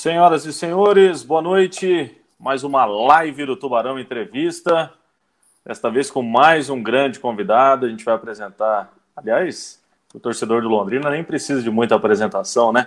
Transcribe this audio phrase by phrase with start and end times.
[0.00, 2.10] Senhoras e senhores, boa noite.
[2.38, 4.90] Mais uma live do Tubarão Entrevista.
[5.62, 7.84] Desta vez com mais um grande convidado.
[7.84, 9.78] A gente vai apresentar, aliás,
[10.14, 12.86] o torcedor do Londrina nem precisa de muita apresentação, né?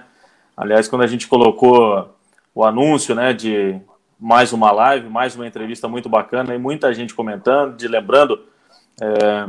[0.57, 2.17] Aliás, quando a gente colocou
[2.55, 3.79] o anúncio, né, de
[4.19, 8.41] mais uma live, mais uma entrevista muito bacana e muita gente comentando, de lembrando
[8.99, 9.47] é,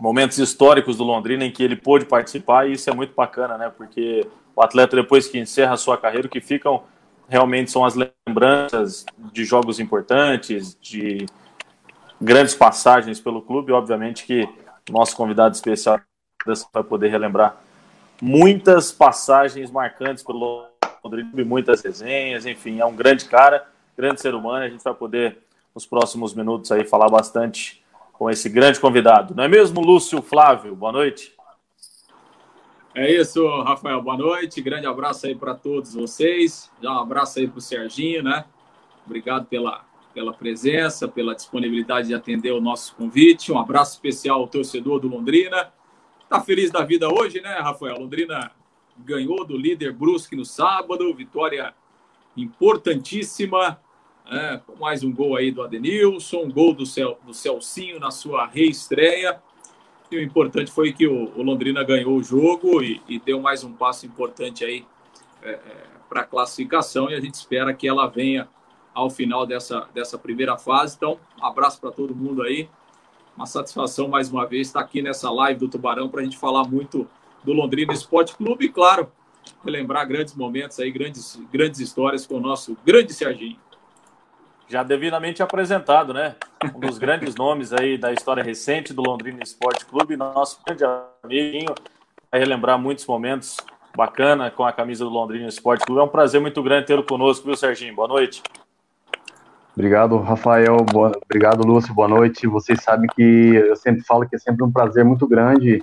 [0.00, 3.68] momentos históricos do Londrina em que ele pôde participar e isso é muito bacana, né?
[3.68, 4.26] Porque
[4.56, 6.82] o atleta, depois que encerra a sua carreira, o que ficam
[7.28, 11.26] realmente são as lembranças de jogos importantes, de
[12.20, 13.70] grandes passagens pelo clube.
[13.70, 14.48] Obviamente que
[14.90, 16.00] nosso convidado especial
[16.72, 17.56] vai poder relembrar
[18.22, 20.64] muitas passagens marcantes pelo
[21.04, 23.66] Londrina, muitas resenhas, enfim, é um grande cara,
[23.96, 24.64] grande ser humano.
[24.64, 25.38] A gente vai poder,
[25.74, 29.34] nos próximos minutos, aí falar bastante com esse grande convidado.
[29.34, 30.74] Não é mesmo, Lúcio Flávio?
[30.74, 31.35] Boa noite.
[32.98, 34.00] É isso, Rafael.
[34.00, 34.62] Boa noite.
[34.62, 36.72] Grande abraço aí para todos vocês.
[36.80, 38.46] Já um abraço aí para o Serginho, né?
[39.04, 43.52] Obrigado pela, pela presença, pela disponibilidade de atender o nosso convite.
[43.52, 45.70] Um abraço especial ao torcedor do Londrina.
[46.26, 47.98] Tá feliz da vida hoje, né, Rafael?
[47.98, 48.50] Londrina
[48.96, 51.74] ganhou do líder Brusque no sábado, vitória
[52.34, 53.78] importantíssima.
[54.24, 58.46] É, mais um gol aí do Adenilson, um gol do, Cel, do Celcinho na sua
[58.46, 59.38] reestreia.
[60.10, 63.64] E o importante foi que o, o Londrina ganhou o jogo e, e, deu mais
[63.64, 64.84] um passo importante aí
[65.42, 65.60] é, é,
[66.08, 67.10] para a classificação.
[67.10, 68.48] E a gente espera que ela venha
[68.94, 70.94] ao final dessa, dessa primeira fase.
[70.96, 72.68] Então, um abraço para todo mundo aí.
[73.36, 76.66] Uma satisfação mais uma vez estar aqui nessa live do Tubarão para a gente falar
[76.66, 77.06] muito
[77.42, 79.10] do Londrina Esporte Clube e, claro,
[79.64, 83.58] relembrar grandes momentos aí, grandes, grandes histórias com o nosso grande Serginho
[84.68, 86.34] já devidamente apresentado, né?
[86.74, 90.84] Um dos grandes nomes aí da história recente do Londrina Esporte Clube, nosso grande
[91.22, 91.74] amiguinho,
[92.30, 93.56] vai relembrar muitos momentos
[93.96, 96.00] bacana com a camisa do Londrina Esporte Clube.
[96.00, 97.94] É um prazer muito grande tê-lo conosco, viu, Serginho?
[97.94, 98.42] Boa noite.
[99.74, 100.76] Obrigado, Rafael.
[100.90, 101.12] Boa...
[101.24, 101.94] Obrigado, Lúcio.
[101.94, 102.46] Boa noite.
[102.46, 105.82] Vocês sabem que eu sempre falo que é sempre um prazer muito grande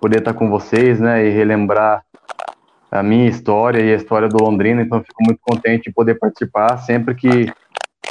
[0.00, 2.04] poder estar com vocês, né, e relembrar
[2.90, 4.80] a minha história e a história do Londrina.
[4.80, 7.52] Então, fico muito contente de poder participar sempre que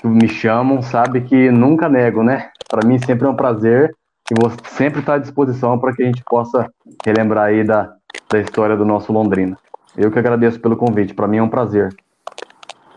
[0.04, 2.50] me chamam sabe que nunca nego, né?
[2.70, 3.96] Para mim sempre é um prazer
[4.30, 6.70] e vou sempre estar à disposição para que a gente possa
[7.06, 7.94] relembrar aí da,
[8.30, 9.58] da história do nosso Londrina.
[9.96, 11.96] Eu que agradeço pelo convite, para mim é um prazer.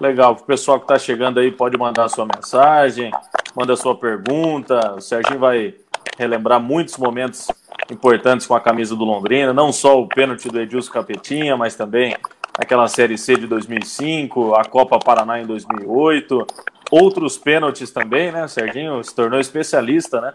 [0.00, 3.10] Legal, o pessoal que está chegando aí pode mandar sua mensagem,
[3.54, 4.94] manda sua pergunta.
[4.96, 5.74] O Serginho vai
[6.18, 7.48] relembrar muitos momentos
[7.90, 12.14] importantes com a camisa do Londrina, não só o pênalti do Edilson Capetinha, mas também
[12.58, 16.46] aquela Série C de 2005, a Copa Paraná em 2008,
[16.90, 18.44] outros pênaltis também, né?
[18.44, 20.32] O Serginho se tornou especialista, né?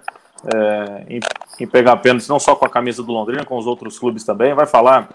[0.53, 1.19] É, em,
[1.59, 4.53] em, pegar pênaltis, não só com a camisa do Londrina, com os outros clubes também.
[4.53, 5.09] Vai falar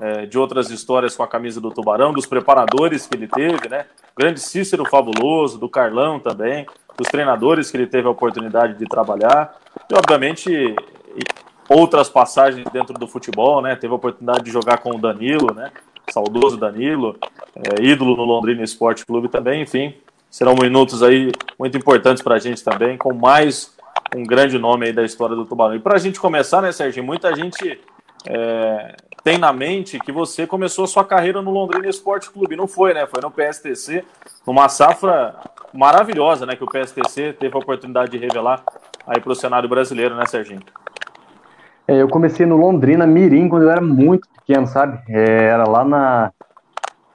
[0.00, 3.86] é, de outras histórias com a camisa do Tubarão, dos preparadores que ele teve, né?
[4.16, 6.66] O grande Cícero Fabuloso, do Carlão também,
[6.96, 9.56] dos treinadores que ele teve a oportunidade de trabalhar.
[9.90, 10.74] E, obviamente,
[11.68, 13.76] outras passagens dentro do futebol, né?
[13.76, 15.70] Teve a oportunidade de jogar com o Danilo, né?
[16.12, 17.16] Saudoso Danilo,
[17.56, 19.94] é, ídolo no Londrina Esporte Clube também, enfim
[20.34, 23.72] serão minutos aí muito importantes para a gente também, com mais
[24.16, 25.76] um grande nome aí da história do Tubarão.
[25.76, 27.80] E para a gente começar, né, Sérgio, muita gente
[28.26, 32.56] é, tem na mente que você começou a sua carreira no Londrina Esporte Clube.
[32.56, 33.06] Não foi, né?
[33.06, 34.04] Foi no PSTC,
[34.44, 35.36] numa safra
[35.72, 36.56] maravilhosa, né?
[36.56, 38.64] Que o PSTC teve a oportunidade de revelar
[39.06, 40.62] aí para o cenário brasileiro, né, Serginho?
[41.86, 44.98] É, eu comecei no Londrina Mirim quando eu era muito pequeno, sabe?
[45.08, 46.32] É, era lá na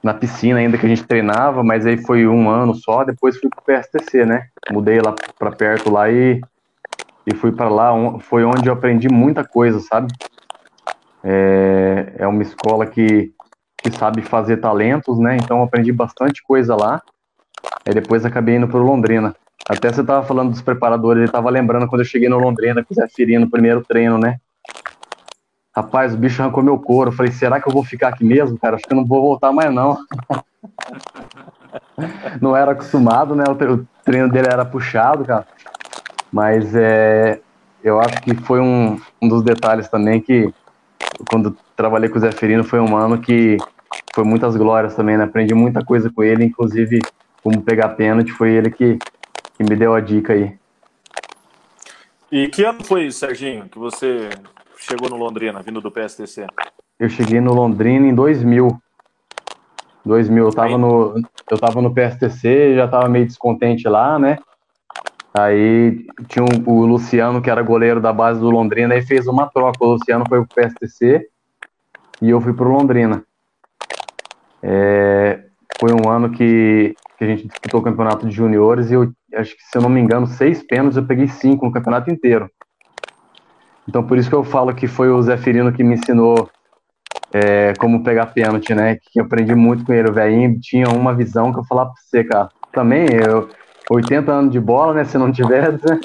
[0.02, 3.50] na piscina ainda que a gente treinava, mas aí foi um ano só, depois fui
[3.50, 4.46] pro PSTC, né?
[4.70, 6.40] Mudei lá para perto lá e,
[7.26, 10.08] e fui para lá, foi onde eu aprendi muita coisa, sabe?
[11.22, 13.32] É, é uma escola que,
[13.82, 15.36] que sabe fazer talentos, né?
[15.36, 17.02] Então aprendi bastante coisa lá.
[17.86, 19.34] Aí depois acabei indo pro Londrina.
[19.68, 22.92] Até você tava falando dos preparadores, ele tava lembrando quando eu cheguei no Londrina com
[22.92, 24.38] o Zé Firino no primeiro treino, né?
[25.74, 27.10] Rapaz, o bicho arrancou meu couro.
[27.10, 28.76] Eu falei, será que eu vou ficar aqui mesmo, cara?
[28.76, 29.98] Acho que eu não vou voltar mais, não.
[32.40, 33.44] não era acostumado, né?
[33.48, 35.46] O treino dele era puxado, cara.
[36.32, 37.40] Mas é,
[37.82, 40.52] eu acho que foi um, um dos detalhes também que,
[41.30, 43.56] quando trabalhei com o Zé Ferino, foi um ano que
[44.14, 45.24] foi muitas glórias também, né?
[45.24, 47.00] Aprendi muita coisa com ele, inclusive
[47.42, 48.98] como pegar pênalti, foi ele que,
[49.56, 50.58] que me deu a dica aí.
[52.30, 54.28] E que ano foi, Serginho, que você
[54.80, 56.46] chegou no Londrina, vindo do PSTC?
[56.98, 58.80] Eu cheguei no Londrina em 2000.
[60.04, 64.38] 2000, eu tava, no, eu tava no PSTC, já tava meio descontente lá, né?
[65.32, 69.46] Aí tinha um, o Luciano, que era goleiro da base do Londrina, aí fez uma
[69.48, 69.84] troca.
[69.84, 71.28] O Luciano foi pro PSTC
[72.22, 73.24] e eu fui pro Londrina.
[74.62, 75.44] É,
[76.08, 79.78] ano que, que a gente disputou o campeonato de juniores e eu acho que, se
[79.78, 82.50] eu não me engano, seis pênaltis, eu peguei cinco no campeonato inteiro.
[83.90, 86.48] Então, por isso que eu falo que foi o Zé Firino que me ensinou
[87.32, 88.94] é, como pegar pênalti, né?
[88.94, 90.08] Que eu aprendi muito com ele.
[90.08, 92.48] O velhinho tinha uma visão que eu falava pra você, cara.
[92.72, 93.48] Também, eu,
[93.90, 95.02] 80 anos de bola, né?
[95.04, 96.00] Se não tiver, né?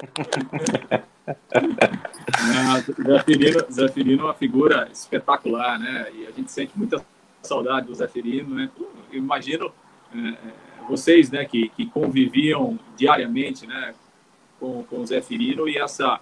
[3.71, 6.07] Zé Firino é uma figura espetacular, né?
[6.15, 6.99] E a gente sente muita
[7.43, 8.67] saudade do Zé Firino, né?
[9.13, 9.71] Eu imagino
[10.11, 10.35] é, é,
[10.89, 13.93] vocês, né, que, que conviviam diariamente, né,
[14.59, 16.19] com, com o Zé Firino e essa,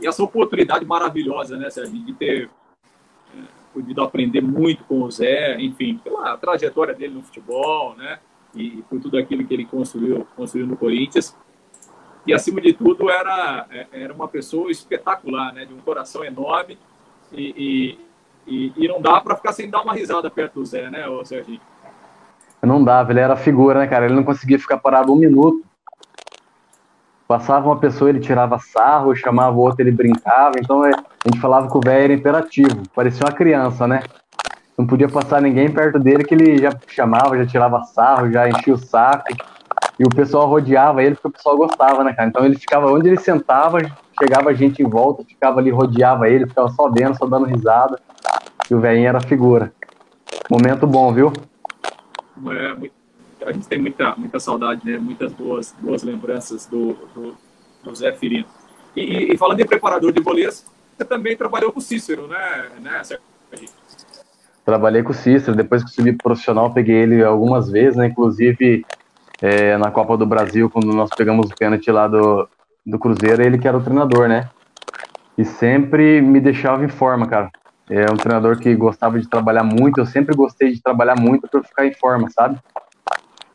[0.00, 2.50] e essa oportunidade maravilhosa, né, Sérgio, de ter
[3.34, 3.42] é,
[3.72, 8.18] podido aprender muito com o Zé, enfim, pela trajetória dele no futebol, né,
[8.54, 11.36] e por tudo aquilo que ele construiu, construiu no Corinthians.
[12.26, 16.78] E, acima de tudo, era, é, era uma pessoa espetacular, né, de um coração enorme
[17.32, 17.98] e,
[18.46, 21.60] e, e, não dá para ficar sem dar uma risada perto do Zé, né, Serginho?
[22.62, 24.04] Não dava, ele era figura, né, cara?
[24.04, 25.64] Ele não conseguia ficar parado um minuto.
[27.30, 30.54] Passava uma pessoa, ele tirava sarro, chamava o outro, ele brincava.
[30.58, 34.02] Então é, a gente falava que o velho era imperativo, parecia uma criança, né?
[34.76, 38.74] Não podia passar ninguém perto dele que ele já chamava, já tirava sarro, já enchia
[38.74, 39.26] o saco.
[39.96, 42.28] E o pessoal rodeava ele porque o pessoal gostava, né, cara?
[42.28, 43.78] Então ele ficava onde ele sentava,
[44.20, 47.96] chegava gente em volta, ficava ali, rodeava ele, ficava só vendo, só dando risada.
[48.68, 49.72] E o velhinho era figura.
[50.50, 51.32] Momento bom, viu?
[52.50, 52.90] é,
[53.44, 54.98] a gente tem muita, muita saudade, né?
[54.98, 57.36] muitas boas, boas lembranças do, do,
[57.82, 58.46] do Zé Firino.
[58.94, 60.64] E, e, falando em preparador de goleiros,
[60.96, 63.02] você também trabalhou com o Cícero, né, né
[64.64, 68.06] Trabalhei com o Cícero, depois que subi profissional, peguei ele algumas vezes, né?
[68.06, 68.84] Inclusive
[69.40, 72.48] é, na Copa do Brasil, quando nós pegamos o pênalti lá do,
[72.84, 74.50] do Cruzeiro, ele que era o treinador, né?
[75.38, 77.50] E sempre me deixava em forma, cara.
[77.88, 81.62] É um treinador que gostava de trabalhar muito, eu sempre gostei de trabalhar muito para
[81.62, 82.58] ficar em forma, sabe?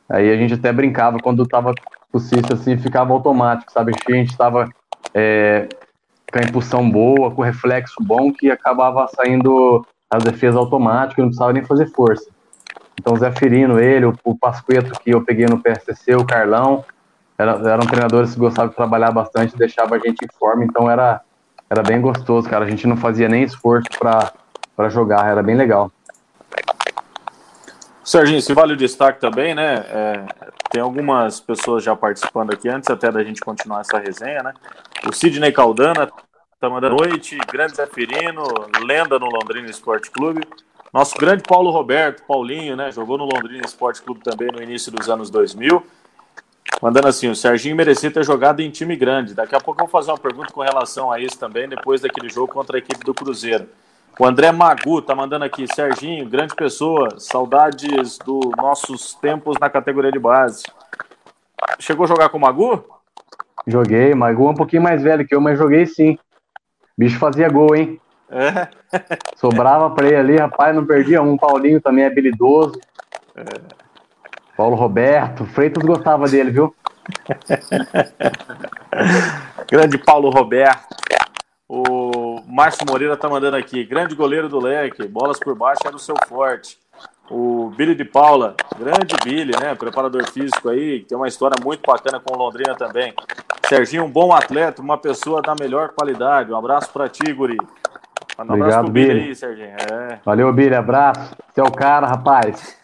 [0.10, 1.74] Aí a gente até brincava quando tava
[2.18, 3.92] Cícero, assim, ficava automático, sabe?
[4.08, 4.70] A gente tava
[5.14, 5.68] é,
[6.32, 11.26] com a impulsão boa, com o reflexo bom, que acabava saindo as defesas automáticas, não
[11.26, 12.30] precisava nem fazer força.
[12.98, 16.86] Então o Zé Firino, ele, o, o Pasqueto que eu peguei no PSTC, o Carlão,
[17.38, 21.22] era, eram treinadores que gostavam de trabalhar bastante, deixava a gente em forma, então era
[21.70, 22.66] era bem gostoso, cara.
[22.66, 25.92] A gente não fazia nem esforço para jogar, era bem legal.
[28.06, 29.84] Serginho, se vale o destaque também, né?
[29.90, 30.26] É,
[30.70, 34.54] tem algumas pessoas já participando aqui, antes até da gente continuar essa resenha, né?
[35.10, 36.12] O Sidney Caldana
[36.60, 37.90] tá mandando noite, grande Zé
[38.86, 40.42] lenda no Londrina Esporte Clube.
[40.94, 42.92] Nosso grande Paulo Roberto, Paulinho, né?
[42.92, 45.84] Jogou no Londrina Esporte Clube também no início dos anos 2000.
[46.80, 49.34] Mandando assim, o Serginho merecia ter jogado em time grande.
[49.34, 52.30] Daqui a pouco eu vou fazer uma pergunta com relação a isso também, depois daquele
[52.30, 53.68] jogo contra a equipe do Cruzeiro.
[54.18, 60.12] O André Magu tá mandando aqui, Serginho, grande pessoa, saudades dos nossos tempos na categoria
[60.12, 60.64] de base.
[61.80, 62.86] Chegou a jogar com o Magu?
[63.68, 66.18] Joguei, Magu é um pouquinho mais velho que eu, mas joguei sim.
[66.98, 68.00] Bicho fazia gol, hein?
[68.30, 68.70] É.
[69.36, 71.36] Sobrava pra ele ali, rapaz, não perdia um.
[71.36, 72.80] Paulinho também é habilidoso.
[73.36, 73.44] É.
[74.56, 76.74] Paulo Roberto, Freitas gostava dele, viu?
[79.70, 80.96] Grande Paulo Roberto.
[81.68, 83.84] O Márcio Moreira tá mandando aqui.
[83.84, 86.78] Grande goleiro do leque, bolas por baixo era o seu forte.
[87.30, 89.74] O Billy de Paula, grande Billy, né?
[89.74, 93.14] Preparador físico aí, tem uma história muito bacana com o Londrina também.
[93.68, 96.52] Serginho, um bom atleta, uma pessoa da melhor qualidade.
[96.52, 97.58] Um abraço para ti, Guri.
[98.38, 99.08] Um Obrigado, Billy.
[99.08, 99.70] Billy aí, Serginho.
[99.70, 100.20] É.
[100.24, 100.76] Valeu, Billy.
[100.76, 101.36] Abraço.
[101.52, 102.78] Você é o cara, rapaz.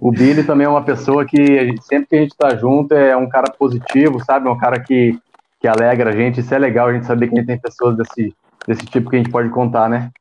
[0.00, 3.28] o Billy também é uma pessoa que sempre que a gente está junto é um
[3.28, 4.46] cara positivo, sabe?
[4.46, 5.18] É um cara que,
[5.66, 6.40] que alegra a gente.
[6.40, 8.32] Isso é legal a gente saber que tem pessoas desse,
[8.66, 10.12] desse tipo que a gente pode contar, né?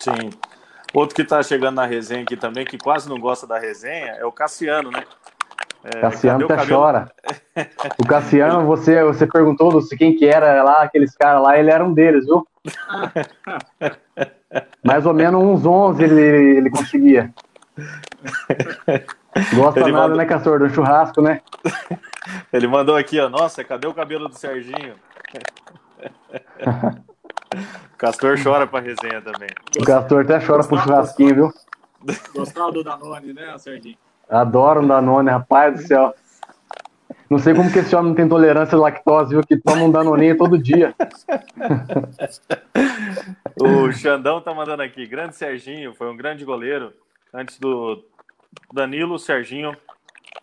[0.00, 0.30] Sim.
[0.92, 4.24] Outro que está chegando na resenha aqui também, que quase não gosta da resenha, é
[4.24, 5.04] o Cassiano, né?
[5.84, 7.12] É, Cassiano até chora.
[7.98, 11.92] O Cassiano, você, você perguntou quem que era lá, aqueles caras lá, ele era um
[11.92, 12.44] deles, viu?
[14.82, 17.32] Mais ou menos uns 11 ele, ele conseguia.
[19.54, 20.16] Gosta ele nada, mandou...
[20.16, 20.58] né, Castor?
[20.58, 21.40] Do churrasco, né?
[22.52, 23.28] Ele mandou aqui, ó.
[23.28, 24.94] Nossa, cadê o cabelo do Serginho?
[26.66, 29.48] o Castor chora pra resenha também.
[29.78, 31.52] O Castor até chora pro churrasquinho, viu?
[32.34, 33.96] Gostava do Danone, né, Serginho?
[34.28, 36.14] Adoro um Danone, rapaz do céu.
[37.30, 39.42] Não sei como que esse homem não tem tolerância à lactose, viu?
[39.42, 40.94] Que toma um Danoninho todo dia.
[43.60, 45.06] o Xandão tá mandando aqui.
[45.06, 46.92] Grande Serginho, foi um grande goleiro.
[47.32, 48.02] Antes do
[48.72, 49.76] Danilo, Serginho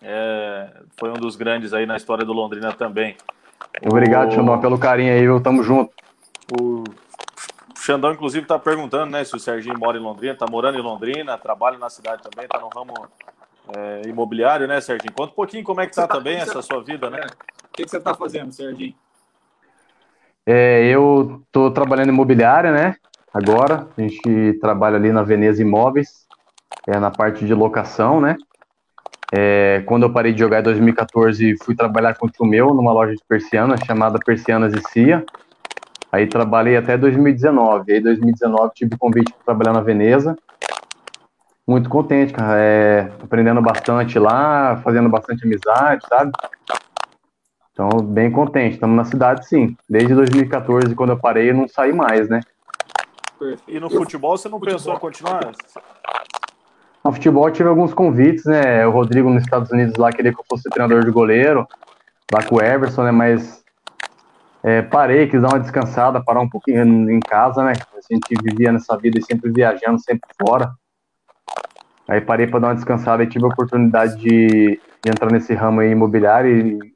[0.01, 3.15] é, foi um dos grandes aí na história do Londrina também.
[3.86, 4.31] Obrigado, o...
[4.31, 5.41] Xandão, pelo carinho aí, viu?
[5.41, 5.91] Tamo junto.
[6.60, 6.84] O
[7.77, 11.38] Xandão, inclusive, tá perguntando, né, se o Serginho mora em Londrina, tá morando em Londrina,
[11.38, 12.93] trabalha na cidade também, tá no ramo
[13.75, 15.13] é, imobiliário, né, Serginho?
[15.13, 17.22] Conta um pouquinho como é que está tá, também essa sua vida, né?
[17.63, 18.95] O que, que você está fazendo, Serginho?
[20.45, 22.95] É, eu estou trabalhando em imobiliária, né?
[23.34, 26.25] Agora, a gente trabalha ali na Veneza Imóveis,
[26.87, 28.35] é, na parte de locação, né?
[29.33, 33.13] É, quando eu parei de jogar em 2014, fui trabalhar com o meu numa loja
[33.13, 35.25] de persianas chamada Persianas e Cia.
[36.11, 37.91] Aí trabalhei até 2019.
[37.91, 40.37] Aí 2019 tive o convite para trabalhar na Veneza.
[41.67, 42.57] Muito contente, cara.
[42.59, 46.31] É, aprendendo bastante lá, fazendo bastante amizade, sabe?
[47.73, 48.75] Então, bem contente.
[48.75, 49.75] Estamos na cidade, sim.
[49.89, 52.39] Desde 2014, quando eu parei, eu não saí mais, né?
[53.67, 54.77] E no futebol, você não futebol.
[54.77, 55.51] pensou em continuar?
[57.05, 58.83] No futebol, tive alguns convites, né?
[58.88, 61.67] O Rodrigo nos Estados Unidos lá queria que eu fosse treinador de goleiro,
[62.33, 63.12] lá com o Everson, né?
[63.12, 63.63] Mas
[64.63, 67.74] é, parei, quis dar uma descansada, parar um pouquinho em casa, né?
[67.93, 70.74] A gente vivia nessa vida sempre viajando, sempre fora.
[72.07, 75.81] Aí parei para dar uma descansada e tive a oportunidade de, de entrar nesse ramo
[75.81, 76.93] aí imobiliário e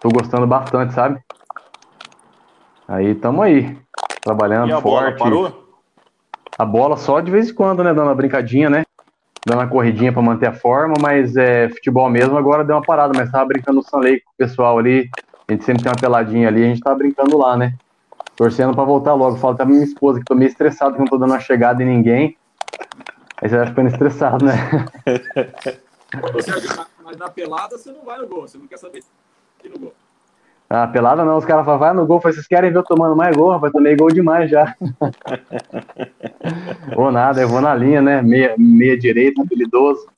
[0.00, 1.20] tô gostando bastante, sabe?
[2.88, 3.76] Aí tamo aí,
[4.22, 5.18] trabalhando e a forte.
[5.18, 5.66] Bola parou?
[6.58, 7.92] A bola só de vez em quando, né?
[7.92, 8.85] Dando uma brincadinha, né?
[9.46, 13.12] Dando uma corridinha para manter a forma, mas é, futebol mesmo agora deu uma parada,
[13.16, 15.08] mas tava brincando no Sunlake com o pessoal ali,
[15.46, 17.74] a gente sempre tem uma peladinha ali, a gente tá brincando lá, né?
[18.34, 19.36] Torcendo para voltar logo.
[19.36, 21.86] Falo até minha esposa que tô meio estressado que não tô dando uma chegada em
[21.86, 22.36] ninguém.
[23.40, 24.54] Aí você vai ficando estressado, né?
[27.04, 29.04] mas na pelada você não vai no gol, você não quer saber
[29.60, 29.94] aqui no gol.
[30.68, 33.36] Ah, pelada não, os caras falam, vai no gol, vocês querem ver eu tomando mais
[33.36, 34.74] gol, rapaz, tomei gol demais já.
[36.96, 38.20] Ou nada, eu vou na linha, né?
[38.20, 40.08] Meia, meia direita, habilidoso.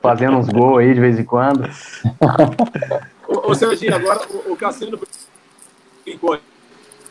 [0.00, 1.68] Fazendo uns gols aí de vez em quando.
[3.26, 4.98] Ô, ô Serginho, agora o, o Cassino
[6.04, 6.38] brincou.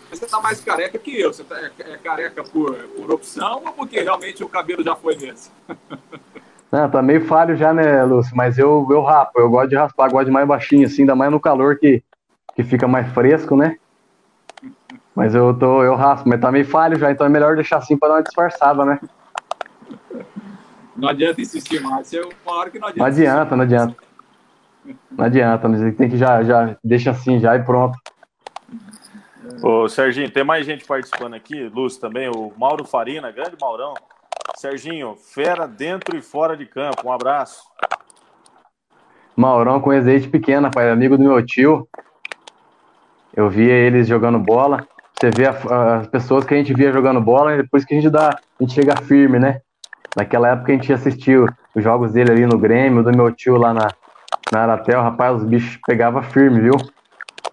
[0.09, 1.33] Você tá mais careca que eu.
[1.33, 5.17] Você tá, é, é careca por, por opção ou porque realmente o cabelo já foi
[5.17, 5.51] nesse?
[6.71, 8.36] Não, tá meio falho já, né, Lúcio?
[8.36, 11.31] Mas eu, eu raspo, eu gosto de raspar, gosto de mais baixinho, assim, ainda mais
[11.31, 12.03] no calor que,
[12.55, 13.77] que fica mais fresco, né?
[15.15, 17.97] Mas eu tô, eu raspo, mas tá meio falho já, então é melhor deixar assim
[17.97, 19.00] pra dar uma disfarçada, né?
[20.95, 23.00] Não adianta insistir mais, é uma hora que não adianta.
[23.00, 23.95] Não adianta, não adianta.
[25.12, 27.97] Não adianta, mas tem que já, já deixa assim já e pronto.
[29.63, 33.93] Ô, Serginho, tem mais gente participando aqui, Lúcio também, o Mauro Farina, grande Maurão.
[34.58, 37.62] Serginho, fera dentro e fora de campo, um abraço.
[39.36, 41.88] Maurão com desde pequena, pai, amigo do meu tio.
[43.36, 44.88] Eu via eles jogando bola.
[45.14, 47.98] Você vê a, as pessoas que a gente via jogando bola e depois que a
[47.98, 49.62] gente dá, a gente chega firme, né?
[50.16, 51.46] Naquela época a gente assistiu
[51.76, 53.90] os jogos dele ali no Grêmio, do meu tio lá na,
[54.52, 56.74] na Aratel, rapaz, os bichos pegavam firme, viu?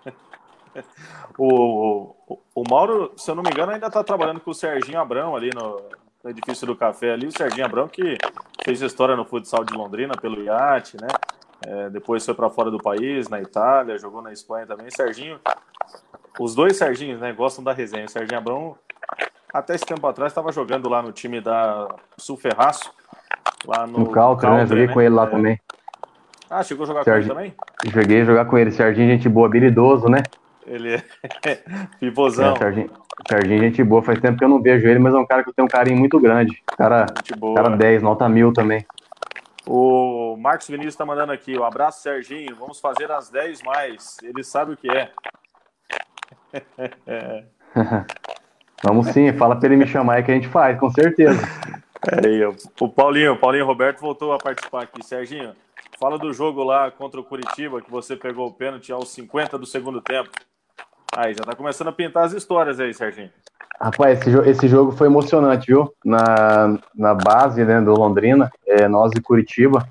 [1.36, 4.98] o, o, o, Mauro, se eu não me engano, ainda está trabalhando com o Serginho
[4.98, 5.82] Abrão ali no,
[6.24, 7.26] no, edifício do café ali.
[7.26, 8.16] O Serginho Abrão que
[8.64, 11.08] fez história no futsal de Londrina pelo iate, né?
[11.66, 14.86] É, depois foi para fora do país, na Itália, jogou na Espanha também.
[14.90, 15.38] Serginho,
[16.38, 18.04] os dois Serginhos, né, gostam da resenha.
[18.04, 18.76] O Serginho Abrão,
[19.52, 21.88] até esse tempo atrás, estava jogando lá no time da
[22.18, 22.92] Sul Ferraço,
[23.66, 24.66] lá no, no Caltra, né?
[24.66, 24.92] Joguei né?
[24.92, 25.60] com ele lá é, também.
[26.50, 27.54] Ah, chegou a jogar com ele também?
[27.86, 28.70] Joguei a jogar com ele.
[28.70, 30.22] Serginho, gente boa, habilidoso, né?
[30.66, 31.02] Ele é
[32.00, 32.54] pivôzão.
[32.54, 32.90] É, Serginho,
[33.28, 34.02] Serginho, gente boa.
[34.02, 35.70] Faz tempo que eu não vejo ele, mas é um cara que eu tenho um
[35.70, 36.62] carinho muito grande.
[36.76, 37.06] Cara,
[37.54, 38.84] cara 10, nota mil também.
[39.66, 41.58] O Marcos Vinícius está mandando aqui.
[41.58, 42.54] Um abraço, Serginho.
[42.56, 44.16] Vamos fazer as 10 mais.
[44.22, 45.10] Ele sabe o que é.
[48.82, 51.40] Vamos sim, fala para ele me chamar que a gente faz, com certeza.
[52.06, 52.46] É,
[52.80, 55.02] o Paulinho, o Paulinho Roberto voltou a participar aqui.
[55.02, 55.54] Serginho,
[55.98, 59.66] Fala do jogo lá contra o Curitiba, que você pegou o pênalti aos 50 do
[59.66, 60.30] segundo tempo.
[61.16, 63.30] Aí, já tá começando a pintar as histórias aí, Serginho.
[63.80, 65.92] Rapaz, esse, esse jogo foi emocionante, viu?
[66.04, 69.88] Na, na base né, do Londrina, é, nós e Curitiba.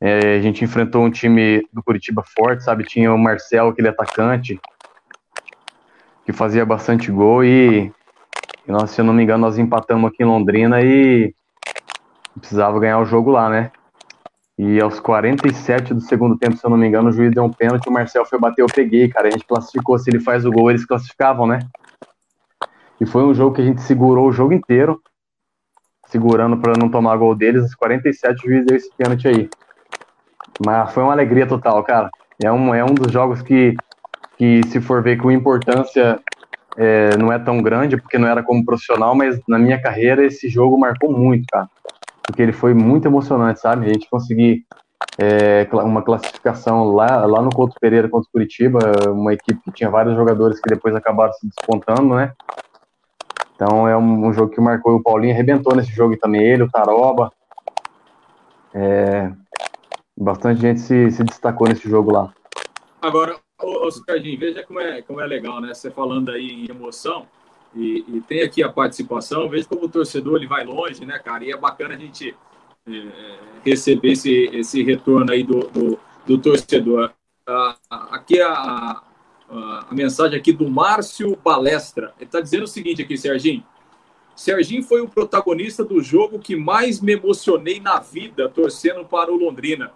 [0.00, 2.84] É, a gente enfrentou um time do Curitiba forte, sabe?
[2.84, 4.58] Tinha o Marcel, aquele atacante,
[6.24, 7.92] que fazia bastante gol e,
[8.66, 11.34] e nós, se eu não me engano, nós empatamos aqui em Londrina e
[12.38, 13.70] precisava ganhar o jogo lá, né?
[14.56, 17.50] E aos 47 do segundo tempo, se eu não me engano, o juiz deu um
[17.50, 19.26] pênalti, o Marcel foi bater, eu peguei, cara.
[19.26, 21.58] A gente classificou, se ele faz o gol, eles classificavam, né?
[23.00, 25.02] E foi um jogo que a gente segurou o jogo inteiro,
[26.06, 27.62] segurando para não tomar gol deles.
[27.62, 29.50] Aos 47 o juiz deu esse pênalti aí.
[30.64, 32.08] Mas foi uma alegria total, cara.
[32.40, 33.74] É um, é um dos jogos que,
[34.38, 36.20] que se for ver com importância,
[36.76, 40.48] é, não é tão grande, porque não era como profissional, mas na minha carreira esse
[40.48, 41.68] jogo marcou muito, cara
[42.26, 43.86] porque ele foi muito emocionante, sabe?
[43.86, 44.64] A gente conseguir
[45.18, 48.78] é, uma classificação lá, lá no Couto Pereira contra o Curitiba,
[49.08, 52.32] uma equipe que tinha vários jogadores que depois acabaram se despontando, né?
[53.54, 56.70] Então é um, um jogo que marcou o Paulinho, arrebentou nesse jogo também, ele, o
[56.70, 57.30] Taroba.
[58.72, 59.30] É,
[60.16, 62.32] bastante gente se, se destacou nesse jogo lá.
[63.00, 63.90] Agora, ô, ô
[64.38, 65.72] veja como é, como é legal, né?
[65.72, 67.26] Você falando aí em emoção,
[67.74, 71.44] e, e, tem aqui a participação, veja como o torcedor ele vai longe, né, cara?
[71.44, 72.34] E é bacana a gente
[72.86, 77.12] é, receber esse, esse retorno aí do, do, do torcedor.
[77.46, 79.02] Ah, aqui a, a,
[79.90, 82.14] a, mensagem aqui do Márcio Balestra.
[82.16, 83.64] Ele está dizendo o seguinte aqui, Serginho.
[84.36, 89.36] Serginho foi o protagonista do jogo que mais me emocionei na vida torcendo para o
[89.36, 89.92] Londrina.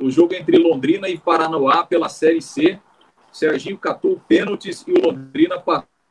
[0.00, 2.78] O jogo entre Londrina e Paranoá pela Série C.
[3.32, 5.58] Serginho catou pênaltis e o Londrina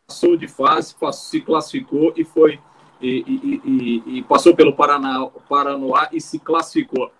[0.07, 2.59] passou de fase, se classificou e foi
[3.01, 7.11] e, e, e, e passou pelo Paraná, Paranoá e se classificou.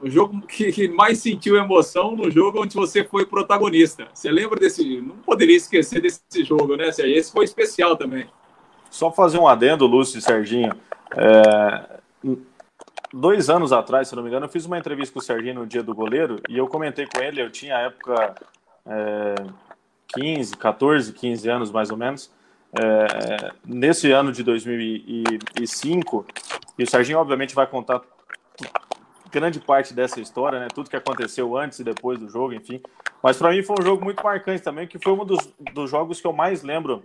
[0.00, 4.08] O jogo que, mais sentiu emoção no jogo onde você foi protagonista.
[4.14, 5.02] Você lembra desse?
[5.02, 6.88] Não poderia esquecer desse jogo, né?
[6.88, 8.26] Esse foi especial também.
[8.90, 10.72] Só fazer um adendo, Lúcio e Serginho.
[11.14, 12.00] É,
[13.12, 15.66] dois anos atrás, se não me engano, eu fiz uma entrevista com o Serginho no
[15.66, 18.34] dia do goleiro e eu comentei com ele, eu tinha época
[18.86, 19.34] é,
[20.14, 22.30] 15, 14, 15 anos mais ou menos.
[22.72, 26.26] É, nesse ano de 2005,
[26.78, 28.00] e o Serginho obviamente vai contar
[29.30, 30.68] grande parte dessa história, né?
[30.74, 32.80] Tudo que aconteceu antes e depois do jogo, enfim.
[33.22, 36.20] Mas para mim foi um jogo muito marcante também, que foi um dos, dos jogos
[36.20, 37.04] que eu mais lembro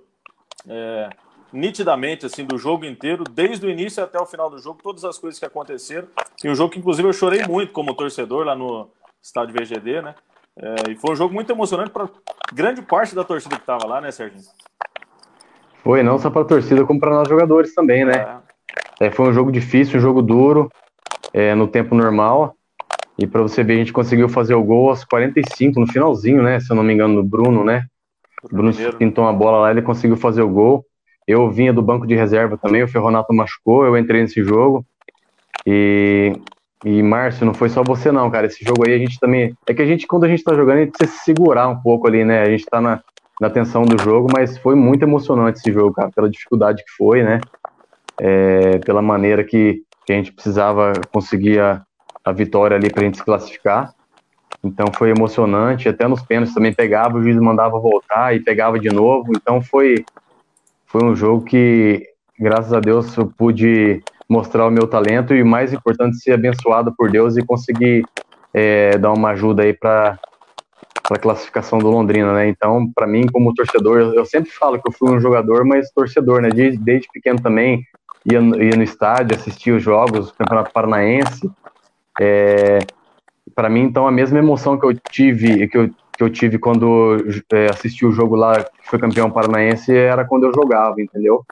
[0.68, 1.10] é,
[1.52, 5.18] nitidamente, assim, do jogo inteiro, desde o início até o final do jogo, todas as
[5.18, 6.08] coisas que aconteceram.
[6.44, 8.90] E um jogo que, inclusive, eu chorei muito como torcedor lá no
[9.22, 10.16] estádio VGD, né?
[10.58, 12.10] É, e foi um jogo muito emocionante para
[12.54, 14.44] grande parte da torcida que estava lá, né, Serginho?
[15.84, 18.40] Foi, não só para a torcida, como para nós jogadores também, né?
[18.42, 19.08] É.
[19.08, 20.72] É, foi um jogo difícil, um jogo duro,
[21.34, 22.56] é, no tempo normal.
[23.18, 26.60] E para você ver, a gente conseguiu fazer o gol aos 45, no finalzinho, né?
[26.60, 27.86] Se eu não me engano, do Bruno, né?
[28.44, 30.86] O Bruno pintou uma bola lá, ele conseguiu fazer o gol.
[31.28, 34.86] Eu vinha do banco de reserva também, o Ferronato machucou, eu entrei nesse jogo.
[35.66, 36.34] E,
[36.84, 38.48] e Márcio, não foi só você não, cara.
[38.48, 39.56] Esse jogo aí a gente também.
[39.68, 41.80] É que a gente, quando a gente tá jogando, a gente precisa se segurar um
[41.80, 42.42] pouco ali, né?
[42.42, 43.02] A gente tá na,
[43.40, 47.24] na tensão do jogo, mas foi muito emocionante esse jogo, cara, pela dificuldade que foi,
[47.24, 47.40] né?
[48.20, 51.82] É, pela maneira que, que a gente precisava conseguir a,
[52.24, 53.94] a vitória ali pra gente se classificar.
[54.64, 58.90] Então foi emocionante, até nos pênaltis também pegava, o juiz mandava voltar e pegava de
[58.90, 59.32] novo.
[59.36, 60.04] Então foi,
[60.86, 62.04] foi um jogo que,
[62.40, 67.10] graças a Deus, eu pude mostrar o meu talento e, mais importante, ser abençoado por
[67.12, 68.04] Deus e conseguir
[68.54, 70.20] é, dar uma ajuda aí para
[71.10, 72.48] a classificação do Londrina, né?
[72.48, 76.42] Então, para mim, como torcedor, eu sempre falo que eu fui um jogador, mas torcedor,
[76.42, 76.50] né?
[76.50, 77.84] Desde, desde pequeno também
[78.26, 81.50] ia, ia no estádio, assistia os jogos, do Campeonato Paranaense.
[82.20, 82.80] É,
[83.54, 87.18] para mim, então, a mesma emoção que eu tive, que eu que eu tive quando
[87.52, 91.46] é, assisti o jogo lá, que foi campeão paranaense, era quando eu jogava, entendeu?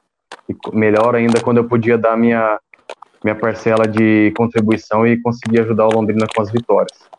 [0.48, 2.60] E melhor ainda quando eu podia dar minha,
[3.24, 7.10] minha parcela de contribuição e conseguir ajudar o Londrina com as vitórias.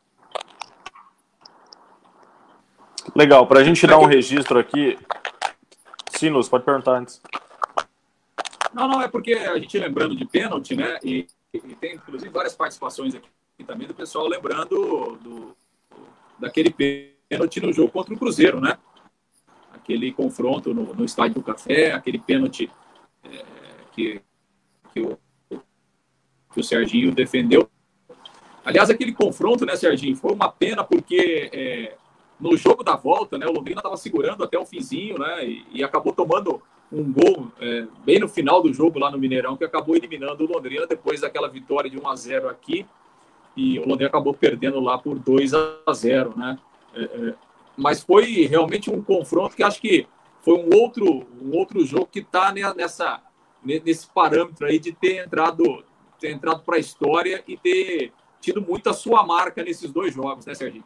[3.14, 4.98] Legal, para a gente dar um registro aqui.
[6.10, 7.20] Sim, Luz, pode perguntar antes.
[8.72, 10.98] Não, não, é porque a gente lembrando de pênalti, né?
[11.02, 13.28] E, e tem inclusive várias participações aqui
[13.64, 15.56] também do pessoal lembrando do,
[16.38, 18.78] daquele pênalti pênalti no jogo contra o Cruzeiro, né?
[19.72, 22.70] Aquele confronto no, no Estádio do Café, aquele pênalti
[23.24, 23.44] é,
[23.92, 24.20] que,
[24.92, 25.18] que, o,
[26.54, 27.68] que o Serginho defendeu.
[28.64, 31.96] Aliás, aquele confronto, né, Serginho, foi uma pena porque é,
[32.40, 35.84] no jogo da volta, né, o Londrina estava segurando até o finzinho, né, e, e
[35.84, 39.96] acabou tomando um gol é, bem no final do jogo lá no Mineirão, que acabou
[39.96, 42.86] eliminando o Londrina depois daquela vitória de 1 a 0 aqui.
[43.56, 46.58] E o Londrina acabou perdendo lá por 2 a 0 né?
[46.94, 47.34] É, é,
[47.76, 50.06] mas foi realmente um confronto que acho que
[50.42, 53.20] foi um outro, um outro jogo que está nessa
[53.64, 55.82] nesse parâmetro aí de ter entrado
[56.24, 58.10] ter entrado para a história e ter
[58.40, 60.84] tido muita sua marca nesses dois jogos, né, Serginho?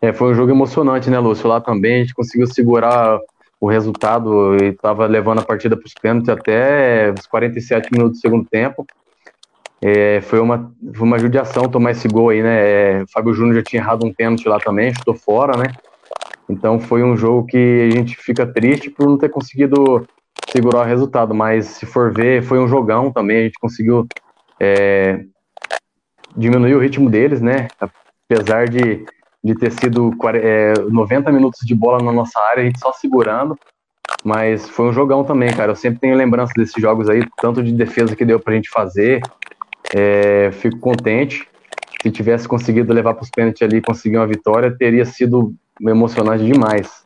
[0.00, 1.46] É, foi um jogo emocionante, né, Lúcio?
[1.46, 3.18] Lá também a gente conseguiu segurar
[3.60, 8.22] o resultado e estava levando a partida para os pênaltis até os 47 minutos do
[8.22, 8.86] segundo tempo.
[9.82, 13.00] É, foi, uma, foi uma judiação tomar esse gol aí, né?
[13.00, 15.66] É, Fábio Júnior já tinha errado um pênalti lá também, chutou fora, né?
[16.48, 20.06] Então foi um jogo que a gente fica triste por não ter conseguido
[20.50, 24.06] segurar o resultado, mas se for ver, foi um jogão também, a gente conseguiu
[24.60, 25.24] é,
[26.36, 27.68] diminuir o ritmo deles, né?
[28.28, 29.04] Apesar de,
[29.42, 33.58] de ter sido é, 90 minutos de bola na nossa área, a gente só segurando,
[34.24, 35.72] mas foi um jogão também, cara.
[35.72, 39.20] Eu sempre tenho lembrança desses jogos aí, tanto de defesa que deu pra gente fazer,
[39.94, 41.46] é, fico contente.
[42.02, 46.44] Se tivesse conseguido levar para os pênaltis ali e conseguir uma vitória, teria sido emocionante
[46.44, 47.03] demais.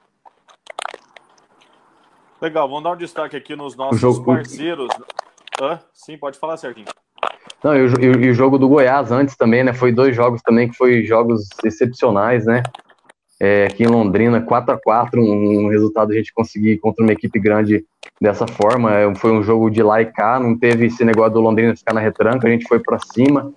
[2.41, 4.25] Legal, vamos dar um destaque aqui nos nossos jogo...
[4.25, 4.89] parceiros.
[5.61, 5.81] Hã?
[5.93, 6.87] Sim, pode falar, Serginho.
[7.63, 9.73] Não, e o, e o jogo do Goiás antes também, né?
[9.73, 12.63] Foi dois jogos também que foi jogos excepcionais, né?
[13.41, 17.13] É, aqui em Londrina, 4 a 4 um, um resultado a gente conseguir contra uma
[17.13, 17.85] equipe grande
[18.21, 18.95] dessa forma.
[18.95, 21.95] É, foi um jogo de lá e cá, não teve esse negócio do Londrina ficar
[21.95, 23.53] na retranca, a gente foi para cima.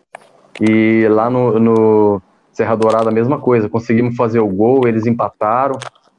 [0.60, 5.78] E lá no, no Serra Dourada a mesma coisa, conseguimos fazer o gol, eles empataram.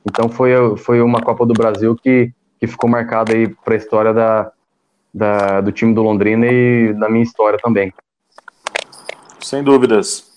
[0.09, 4.15] Então foi, foi uma Copa do Brasil que, que ficou marcada aí para a história
[4.15, 4.53] da,
[5.13, 7.93] da, do time do Londrina e da minha história também.
[9.41, 10.31] Sem dúvidas.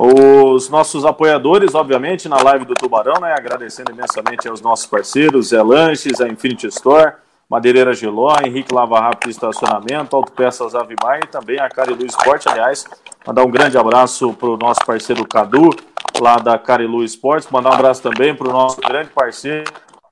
[0.00, 3.34] Os nossos apoiadores, obviamente, na live do Tubarão, né?
[3.36, 7.14] Agradecendo imensamente aos nossos parceiros, Zé Lanches, a Infinity Store,
[7.50, 12.48] Madeireira Geló, Henrique Lava Rápido Estacionamento, Autopeças Avimar e também a Carilu Esporte.
[12.48, 12.86] Aliás,
[13.26, 15.70] mandar um grande abraço para o nosso parceiro Cadu,
[16.20, 17.50] lá da Carilu Esportes.
[17.50, 19.64] Mandar um abraço também para o nosso grande parceiro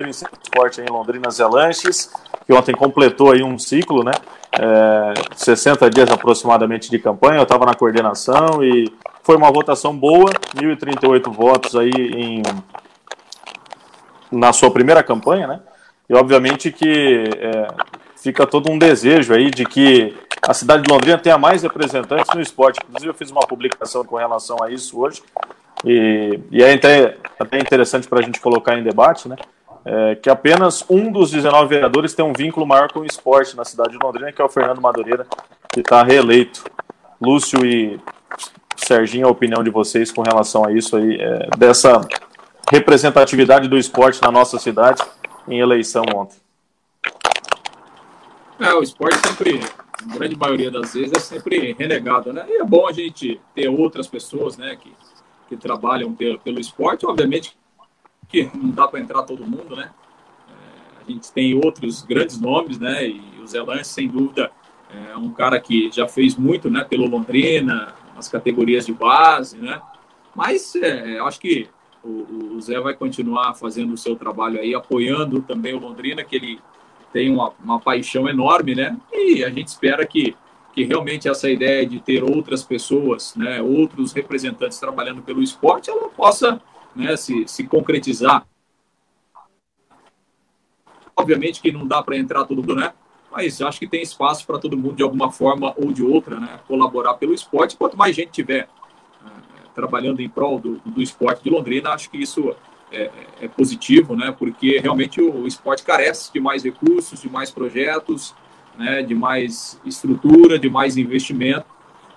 [0.06, 2.10] em Esporte em Londrina, Zé Lanches,
[2.46, 4.12] que ontem completou aí um ciclo, né?
[4.52, 7.38] É, 60 dias aproximadamente de campanha.
[7.38, 12.42] Eu estava na coordenação e foi uma votação boa, 1.038 votos aí em,
[14.30, 15.60] na sua primeira campanha, né?
[16.08, 17.68] E obviamente que é,
[18.16, 22.40] fica todo um desejo aí de que a cidade de Londrina tenha mais representantes no
[22.40, 22.80] esporte.
[22.82, 25.22] Inclusive, eu fiz uma publicação com relação a isso hoje.
[25.84, 29.36] E, e é até, até interessante para a gente colocar em debate, né?
[29.84, 33.64] É, que apenas um dos 19 vereadores tem um vínculo maior com o esporte na
[33.64, 35.26] cidade de Londrina, que é o Fernando Madureira,
[35.72, 36.64] que está reeleito.
[37.20, 37.98] Lúcio e
[38.76, 42.00] Serginho, a opinião de vocês com relação a isso aí, é, dessa
[42.70, 45.02] representatividade do esporte na nossa cidade
[45.48, 46.36] em eleição ontem?
[48.58, 49.60] É, o esporte sempre,
[50.02, 52.44] a grande maioria das vezes, é sempre renegado, né?
[52.48, 54.92] E é bom a gente ter outras pessoas, né, que,
[55.48, 57.06] que trabalham pelo, pelo esporte.
[57.06, 57.56] Obviamente
[58.30, 59.90] que não dá para entrar todo mundo, né?
[60.48, 63.06] É, a gente tem outros grandes nomes, né?
[63.06, 64.50] E o Zé Lance, sem dúvida,
[65.12, 69.80] é um cara que já fez muito, né, pelo Londrina, nas categorias de base, né?
[70.34, 71.68] Mas é, acho que
[72.02, 76.36] o, o, Zé vai continuar fazendo o seu trabalho aí, apoiando também o Londrina, que
[76.36, 76.60] ele
[77.12, 78.96] tem uma, uma paixão enorme, né?
[79.12, 80.36] E a gente espera que,
[80.72, 86.08] que realmente essa ideia de ter outras pessoas, né, outros representantes trabalhando pelo esporte, ela
[86.08, 86.60] possa
[86.94, 88.46] né, se, se concretizar.
[91.16, 92.92] Obviamente que não dá para entrar todo mundo, né?
[93.30, 96.58] Mas acho que tem espaço para todo mundo, de alguma forma ou de outra, né,
[96.66, 97.76] colaborar pelo esporte.
[97.76, 98.68] Quanto mais gente tiver
[99.74, 102.54] trabalhando em prol do, do esporte de Londrina, acho que isso
[102.92, 104.34] é, é, positivo, né?
[104.36, 108.34] Porque realmente o, o, esporte carece de mais recursos, de mais projetos,
[108.76, 109.02] né?
[109.02, 111.66] De mais estrutura, de mais investimento.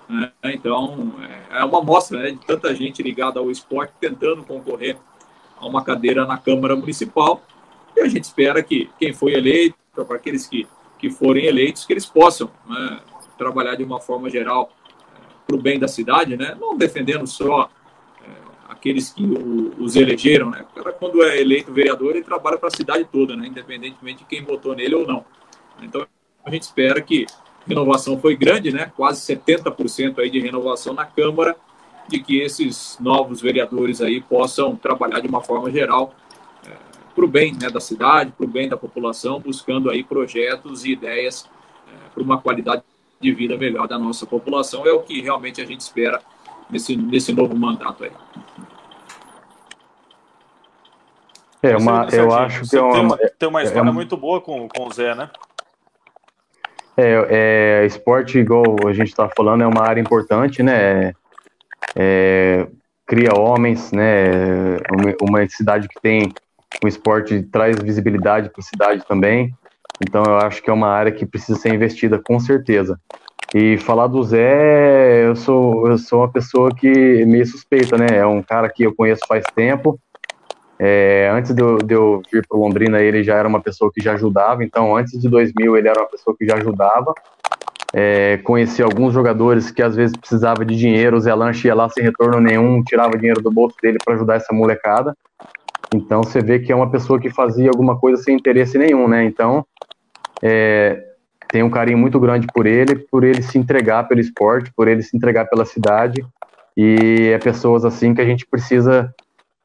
[0.08, 0.32] Né?
[0.44, 1.14] Então
[1.50, 2.30] é, é uma amostra né?
[2.32, 4.96] de tanta gente ligada ao esporte tentando concorrer
[5.56, 7.42] a uma cadeira na Câmara Municipal.
[7.96, 10.66] E a gente espera que quem foi eleito, para aqueles que,
[10.98, 13.00] que forem eleitos, que eles possam né?
[13.38, 14.70] trabalhar de uma forma geral
[15.46, 16.56] para o bem da cidade, né?
[16.58, 17.70] Não defendendo só
[18.22, 18.28] é,
[18.68, 20.64] aqueles que o, os elegeram, né?
[20.98, 23.46] Quando é eleito vereador, ele trabalha para a cidade toda, né?
[23.46, 25.24] Independentemente de quem votou nele ou não.
[25.82, 26.06] Então,
[26.44, 27.26] a gente espera que
[27.66, 28.90] renovação foi grande, né?
[28.96, 31.56] Quase 70% aí de renovação na Câmara,
[32.08, 36.14] de que esses novos vereadores aí possam trabalhar de uma forma geral
[36.66, 36.70] é,
[37.14, 40.92] para o bem né, da cidade, para o bem da população, buscando aí projetos e
[40.92, 41.48] ideias
[41.88, 42.82] é, para uma qualidade
[43.20, 44.86] de vida melhor da nossa população.
[44.86, 46.20] É o que realmente a gente espera
[46.68, 48.12] nesse, nesse novo mandato aí.
[51.62, 54.18] É uma, eu acho que é uma, tem uma, tem uma história é uma, muito
[54.18, 55.30] boa com, com o Zé, né?
[56.96, 61.12] É, é, esporte, igual a gente está falando, é uma área importante, né?
[61.96, 62.66] É,
[63.06, 64.76] cria homens, né?
[64.92, 66.32] Uma, uma cidade que tem
[66.82, 69.52] um esporte traz visibilidade para a cidade também.
[70.00, 72.98] Então eu acho que é uma área que precisa ser investida com certeza.
[73.54, 78.06] E falar do Zé, eu sou, eu sou uma pessoa que meio suspeita, né?
[78.16, 79.98] É um cara que eu conheço faz tempo.
[80.78, 84.02] É, antes de eu, de eu vir para Londrina, ele já era uma pessoa que
[84.02, 84.64] já ajudava.
[84.64, 87.14] Então, antes de 2000, ele era uma pessoa que já ajudava.
[87.92, 91.16] É, conheci alguns jogadores que às vezes precisava de dinheiro.
[91.16, 94.34] O Zé Lanche ia lá sem retorno nenhum, tirava dinheiro do bolso dele para ajudar
[94.34, 95.16] essa molecada.
[95.94, 99.24] Então, você vê que é uma pessoa que fazia alguma coisa sem interesse nenhum, né?
[99.24, 99.64] Então,
[100.42, 101.00] é,
[101.48, 105.02] tenho um carinho muito grande por ele, por ele se entregar pelo esporte, por ele
[105.02, 106.26] se entregar pela cidade.
[106.76, 109.14] E é pessoas assim que a gente precisa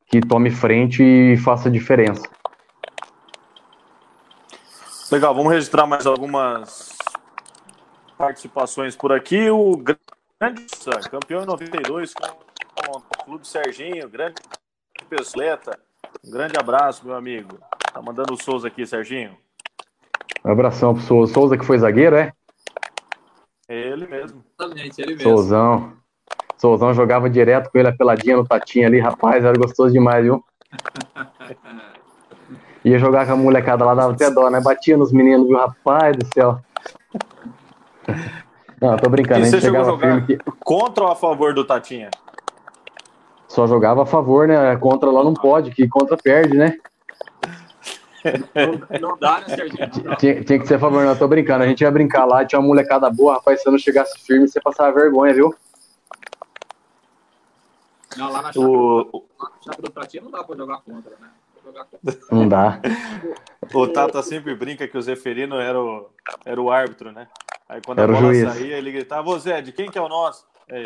[0.10, 2.28] que tome frente e faça diferença.
[5.12, 6.98] Legal, vamos registrar mais algumas
[8.18, 9.50] participações por aqui.
[9.50, 10.66] O grande
[11.10, 14.36] campeão em 92 com o Clube Serginho, grande
[15.10, 15.80] Pesleta.
[16.26, 17.60] Um grande abraço, meu amigo.
[17.92, 19.38] Tá mandando o Souza aqui, Serginho.
[20.46, 21.34] Um abração pro Souza.
[21.34, 22.34] Souza que foi zagueiro, é?
[23.68, 24.44] É ele mesmo.
[24.60, 25.30] Exatamente, ele mesmo.
[25.30, 25.99] Souzão.
[26.60, 30.44] Souzão jogava direto com ele a peladinha no tatinho ali, rapaz, era gostoso demais, viu?
[32.84, 34.62] Ia jogar com a molecada lá, dava até dó, né?
[34.62, 35.58] Batia nos meninos, viu?
[35.58, 36.60] Rapaz do céu.
[38.82, 42.10] Não, tô brincando, E você chegou a jogar que contra ou a favor do Tatinha?
[43.48, 44.76] só jogava a favor, né?
[44.78, 46.78] Contra lá não pode, que contra perde, né?
[48.56, 49.90] Não, não dá, né, Serginho?
[50.18, 51.64] Tinha, tinha que ser a favor, não, tô brincando.
[51.64, 54.48] A gente ia brincar lá, tinha uma molecada boa, rapaz, se você não chegasse firme,
[54.48, 55.54] você passava vergonha, viu?
[58.18, 61.30] Não, lá na O, lá na do Tatinha não dá pra jogar contra, né?
[61.54, 62.20] Pra jogar contra.
[62.32, 62.82] Não dá.
[63.74, 66.10] o Tata sempre brinca que o Zeferino era o,
[66.46, 67.28] era o árbitro, né?
[67.68, 70.10] Aí quando Era a bola saía, ele gritava, ô Zé, de quem que é o
[70.10, 70.46] nosso?
[70.68, 70.86] É,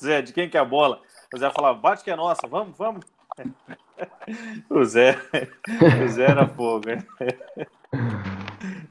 [0.00, 1.00] Zé, de quem que é a bola?
[1.34, 3.04] O Zé falava, bate que é nossa, vamos, vamos.
[4.70, 5.18] o Zé,
[6.04, 7.04] o Zé era fogo, né?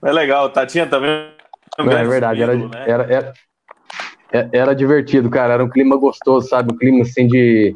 [0.01, 1.33] Mas legal, o Tatinha também.
[1.79, 2.69] um É verdade, era, né?
[2.85, 3.33] era, era, é-
[4.31, 5.53] era divertido, cara.
[5.53, 6.73] Era um clima gostoso, sabe?
[6.73, 7.75] Um clima assim de,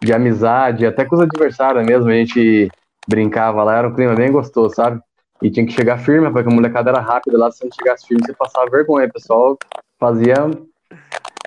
[0.00, 2.10] de amizade, até com os adversários mesmo.
[2.10, 2.70] A gente
[3.08, 5.00] brincava lá, era um clima bem gostoso, sabe?
[5.40, 7.50] E tinha que chegar firme, porque a molecada era rápida lá.
[7.50, 9.06] Se não chegasse firme, você passava vergonha.
[9.06, 9.58] O pessoal
[9.98, 10.34] fazia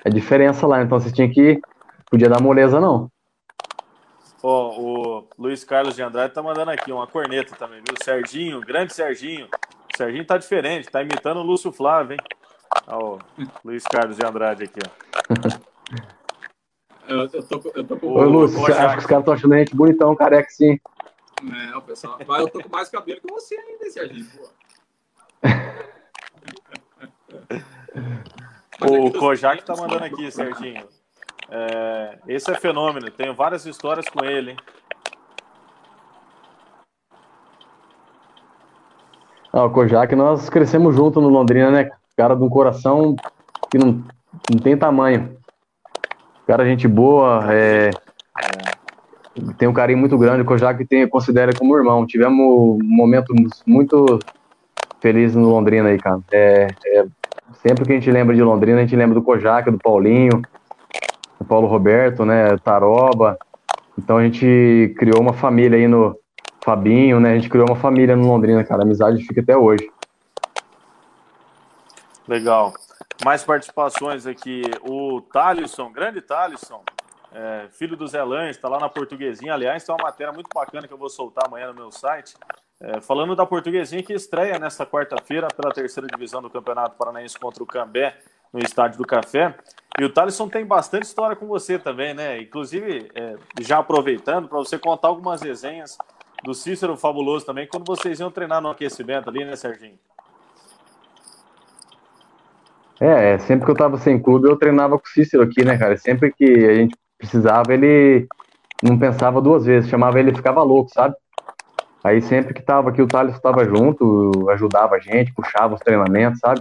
[0.04, 0.82] a diferença lá.
[0.82, 1.60] Então você tinha que.
[2.10, 3.10] Podia dar moleza, não.
[4.42, 7.96] Ó, o Luiz Carlos de Andrade tá mandando aqui uma corneta também, viu?
[8.02, 9.48] Serginho, grande Serginho.
[9.96, 12.18] Serginho tá diferente, tá imitando o Lúcio Flávio, hein?
[12.88, 13.18] Ó, o
[13.64, 14.90] Luiz Carlos de Andrade aqui, ó.
[17.08, 18.06] Eu, eu tô, com- eu tô com.
[18.08, 20.78] Ô, Lúcio, acha que os caras estão achando a gente bonitão, careca, sim.
[21.70, 22.18] É, o pessoal.
[22.26, 24.48] Mas eu tô com mais cabelo que você ainda, esse Serginho, pô.
[28.78, 30.86] É O Kojak tá mandando aqui, Serginho.
[31.48, 34.56] É, esse é fenômeno, tenho várias histórias com ele, hein?
[39.52, 41.90] Ah, o Kojak, nós crescemos junto no Londrina, né?
[42.16, 43.14] Cara de um coração
[43.70, 44.02] que não,
[44.50, 45.36] não tem tamanho.
[46.46, 47.90] Cara, gente boa, é,
[49.58, 50.42] tem um carinho muito grande.
[50.42, 52.06] O Kojak tem, considera como irmão.
[52.06, 54.18] Tivemos momentos muito
[55.00, 56.20] felizes no Londrina aí, cara.
[56.32, 57.04] É, é,
[57.62, 60.42] sempre que a gente lembra de Londrina, a gente lembra do Kojak, do Paulinho,
[61.38, 62.56] do Paulo Roberto, né?
[62.58, 63.36] Taroba.
[63.98, 66.16] Então a gente criou uma família aí no
[66.64, 67.32] Fabinho, né?
[67.32, 68.82] A gente criou uma família no Londrina, cara.
[68.82, 69.88] A amizade fica até hoje.
[72.28, 72.74] Legal.
[73.24, 74.62] Mais participações aqui.
[74.82, 76.82] O Thalisson, grande Thalisson,
[77.32, 79.54] é, filho do Zé Lange, está lá na Portuguesinha.
[79.54, 82.34] Aliás, tem uma matéria muito bacana que eu vou soltar amanhã no meu site.
[82.80, 87.62] É, falando da Portuguesinha que estreia nesta quarta-feira pela terceira divisão do Campeonato Paranaense contra
[87.62, 88.18] o Cambé
[88.52, 89.54] no Estádio do Café.
[89.98, 92.40] E o Thalisson tem bastante história com você também, né?
[92.40, 95.96] Inclusive, é, já aproveitando para você contar algumas resenhas
[96.44, 99.98] do Cícero Fabuloso também, quando vocês iam treinar no aquecimento ali, né, Serginho?
[103.00, 105.76] É, é, sempre que eu tava sem clube, eu treinava com o Cícero aqui, né,
[105.76, 105.96] cara?
[105.96, 108.26] Sempre que a gente precisava, ele
[108.82, 111.14] não pensava duas vezes, chamava ele ficava louco, sabe?
[112.02, 116.38] Aí sempre que tava aqui, o Thales estava junto, ajudava a gente, puxava os treinamentos,
[116.38, 116.60] sabe?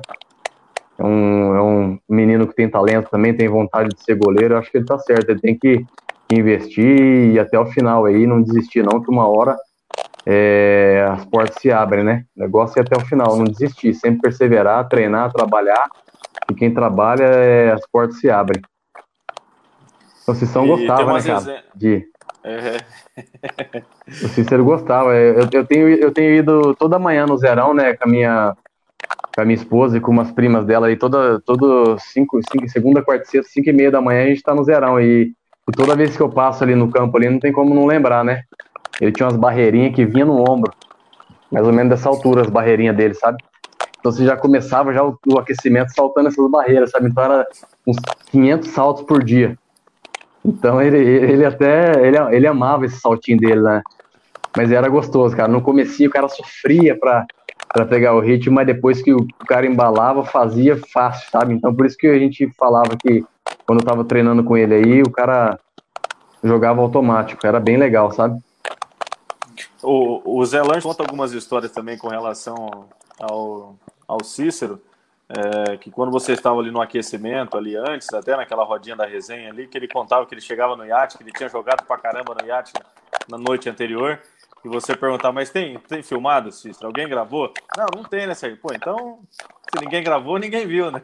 [0.98, 4.58] É um, é um menino que tem talento também, tem vontade de ser goleiro, eu
[4.58, 5.86] acho que ele tá certo, ele tem que
[6.34, 9.56] investir e até o final aí, não desistir não, que uma hora
[10.26, 12.26] é, as portas se abrem, né?
[12.36, 15.88] O negócio é até o final, não desistir, sempre perseverar, treinar, trabalhar,
[16.50, 18.62] e quem trabalha, é, as portas se abrem.
[20.28, 21.64] O Cicão E gostava, tem né, cara?
[21.76, 22.08] De...
[22.44, 22.78] É,
[24.08, 25.16] O Cícero gostava.
[25.16, 28.56] Eu, eu, tenho, eu tenho ido toda manhã no Zerão, né, com a minha,
[29.36, 33.02] com a minha esposa e com umas primas dela aí, toda, todo cinco, cinco, segunda,
[33.02, 35.00] quarta, e sexta, cinco e meia da manhã a gente tá no Zerão.
[35.00, 35.34] E,
[35.68, 38.24] e toda vez que eu passo ali no campo ali, não tem como não lembrar,
[38.24, 38.44] né?
[39.02, 40.72] Ele tinha umas barreirinhas que vinha no ombro,
[41.52, 43.44] mais ou menos dessa altura, as barreirinhas dele, sabe?
[44.06, 47.10] Então você já começava já o, o aquecimento saltando essas barreiras, sabe?
[47.10, 47.48] Então era
[47.88, 49.58] uns 500 saltos por dia.
[50.46, 53.82] Então ele, ele até, ele, ele amava esse saltinho dele, né?
[54.56, 55.52] Mas era gostoso, cara.
[55.52, 57.26] No comecinho o cara sofria pra,
[57.74, 61.56] pra pegar o ritmo, mas depois que o cara embalava, fazia fácil, sabe?
[61.56, 63.26] Então por isso que a gente falava que
[63.66, 65.60] quando eu tava treinando com ele aí, o cara
[66.44, 67.48] jogava automático.
[67.48, 68.40] Era bem legal, sabe?
[69.82, 72.88] O, o Zé Lange conta algumas histórias também com relação
[73.20, 73.76] ao,
[74.08, 74.82] ao Cícero,
[75.28, 79.50] é, que quando você estava ali no aquecimento, ali antes, até naquela rodinha da resenha
[79.50, 82.36] ali, que ele contava que ele chegava no iate, que ele tinha jogado pra caramba
[82.40, 82.74] no iate
[83.28, 84.22] na noite anterior,
[84.64, 86.88] e você perguntava, mas tem, tem filmado, Cícero?
[86.88, 87.54] Alguém gravou?
[87.78, 88.60] Não, não tem, né, Sérgio?
[88.60, 91.02] Pô, então, se ninguém gravou, ninguém viu, né?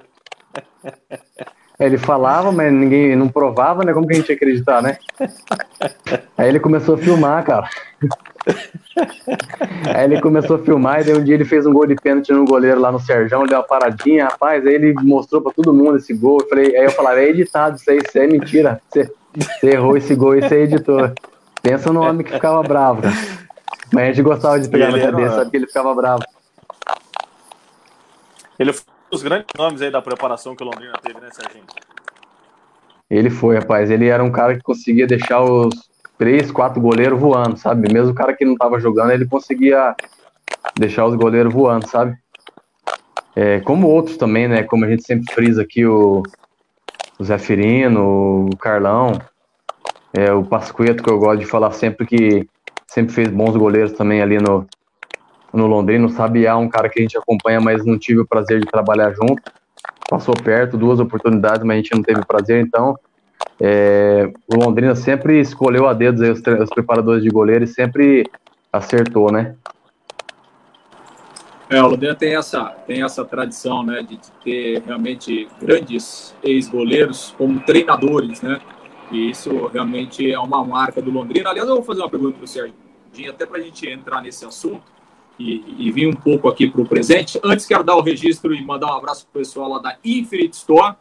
[1.82, 3.91] Ele falava, mas ninguém não provava, né?
[3.91, 5.00] Como que a gente ia acreditar, né?
[6.38, 7.67] Aí ele começou a filmar, cara.
[9.96, 12.32] Aí ele começou a filmar e daí um dia ele fez um gol de pênalti
[12.32, 15.98] no goleiro lá no Serjão, deu uma paradinha, rapaz, aí ele mostrou pra todo mundo
[15.98, 16.41] esse gol.
[16.41, 18.82] Eu falei, aí eu falava, é editado isso aí, isso aí é mentira.
[18.88, 21.12] Você, você errou esse gol e você editou.
[21.63, 23.15] Pensa no homem que ficava bravo, cara.
[23.91, 26.24] Mas a gente gostava de pegar na cabeça, sabe que ele ficava bravo.
[28.60, 28.72] Ele
[29.12, 31.65] dos grandes nomes aí da preparação que o Londrina teve, né, Serginho?
[33.10, 33.91] Ele foi, rapaz.
[33.91, 37.91] Ele era um cara que conseguia deixar os três, quatro goleiros voando, sabe?
[37.91, 39.93] Mesmo o cara que não tava jogando, ele conseguia
[40.78, 42.15] deixar os goleiros voando, sabe?
[43.36, 44.63] É, como outros também, né?
[44.63, 46.24] Como a gente sempre frisa aqui, o,
[47.19, 49.19] o Zé Firino, o Carlão,
[50.13, 52.47] é, o Pasqueto, que eu gosto de falar sempre que
[52.88, 54.67] sempre fez bons goleiros também ali no,
[55.54, 56.06] no Londrina.
[56.06, 59.14] O Sabiá, um cara que a gente acompanha, mas não tive o prazer de trabalhar
[59.14, 59.42] junto.
[60.10, 62.62] Passou perto, duas oportunidades, mas a gente não teve prazer.
[62.62, 62.98] Então,
[63.60, 68.30] é, o Londrina sempre escolheu a dedos os, os, preparadores de goleiro e sempre
[68.72, 69.56] acertou, né?
[71.70, 77.62] É, o Londrina tem essa, tem essa tradição, né, de ter realmente grandes ex-goleiros como
[77.62, 78.60] treinadores, né?
[79.10, 81.50] E isso realmente é uma marca do Londrina.
[81.50, 84.46] Aliás, eu vou fazer uma pergunta para o Serginho, até para a gente entrar nesse
[84.46, 84.84] assunto
[85.39, 87.39] e, e vir um pouco aqui para o presente.
[87.44, 90.54] Antes, quero dar o registro e mandar um abraço para o pessoal lá da Infinite
[90.54, 90.96] Store,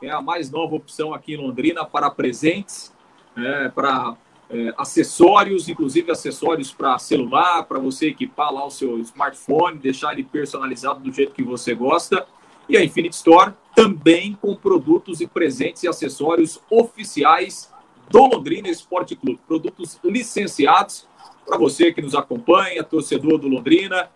[0.00, 2.92] que é a mais nova opção aqui em Londrina para presentes,
[3.36, 4.16] é, para
[4.50, 10.24] é, acessórios, inclusive acessórios para celular, para você equipar lá o seu smartphone, deixar ele
[10.24, 12.26] personalizado do jeito que você gosta.
[12.68, 17.72] E a Infinite Store também com produtos e presentes e acessórios oficiais
[18.08, 19.40] do Londrina Esporte Clube.
[19.46, 21.06] Produtos licenciados
[21.44, 24.10] para você que nos acompanha, torcedor do Londrina,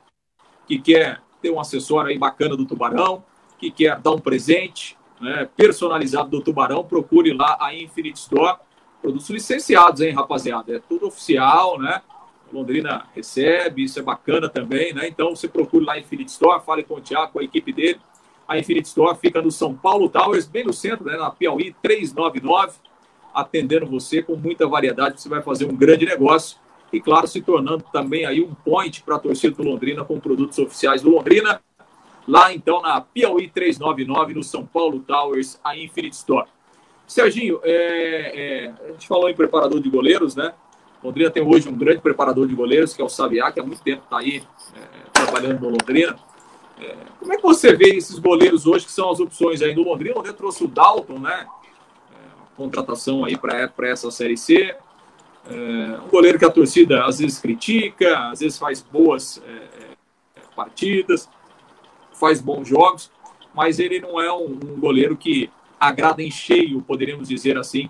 [0.67, 3.25] que quer ter um acessório aí bacana do Tubarão,
[3.59, 8.59] que quer dar um presente né, personalizado do Tubarão, procure lá a Infinite Store.
[9.01, 10.75] Produtos licenciados, hein, rapaziada?
[10.75, 12.03] É tudo oficial, né?
[12.53, 15.07] Londrina recebe, isso é bacana também, né?
[15.07, 18.01] Então você procure lá a Infinite Store, fale com o Tiago, com a equipe dele.
[18.47, 22.79] A Infinite Store fica no São Paulo Towers, bem no centro, né, na Piauí 399,
[23.35, 25.21] atendendo você com muita variedade.
[25.21, 26.59] Você vai fazer um grande negócio
[26.92, 30.59] e, claro, se tornando também aí um point para a torcida do Londrina com produtos
[30.59, 31.61] oficiais do Londrina.
[32.27, 36.48] Lá, então, na Piauí 399, no São Paulo Towers, a Infinite Store.
[37.07, 40.53] Serginho, é, é, a gente falou em preparador de goleiros, né?
[41.03, 43.83] Londrina tem hoje um grande preparador de goleiros, que é o Sabiá, que há muito
[43.83, 44.42] tempo está aí
[44.74, 46.16] é, trabalhando no Londrina.
[46.79, 49.83] É, como é que você vê esses goleiros hoje, que são as opções aí do
[49.83, 50.14] Londrina?
[50.14, 51.46] O Londrina trouxe o Dalton, né?
[52.12, 54.77] É, contratação aí para essa Série C.
[55.46, 60.40] É, um goleiro que a torcida às vezes critica, às vezes faz boas é, é,
[60.55, 61.29] partidas,
[62.12, 63.11] faz bons jogos,
[63.55, 67.88] mas ele não é um, um, goleiro que agrada em cheio, poderíamos dizer assim,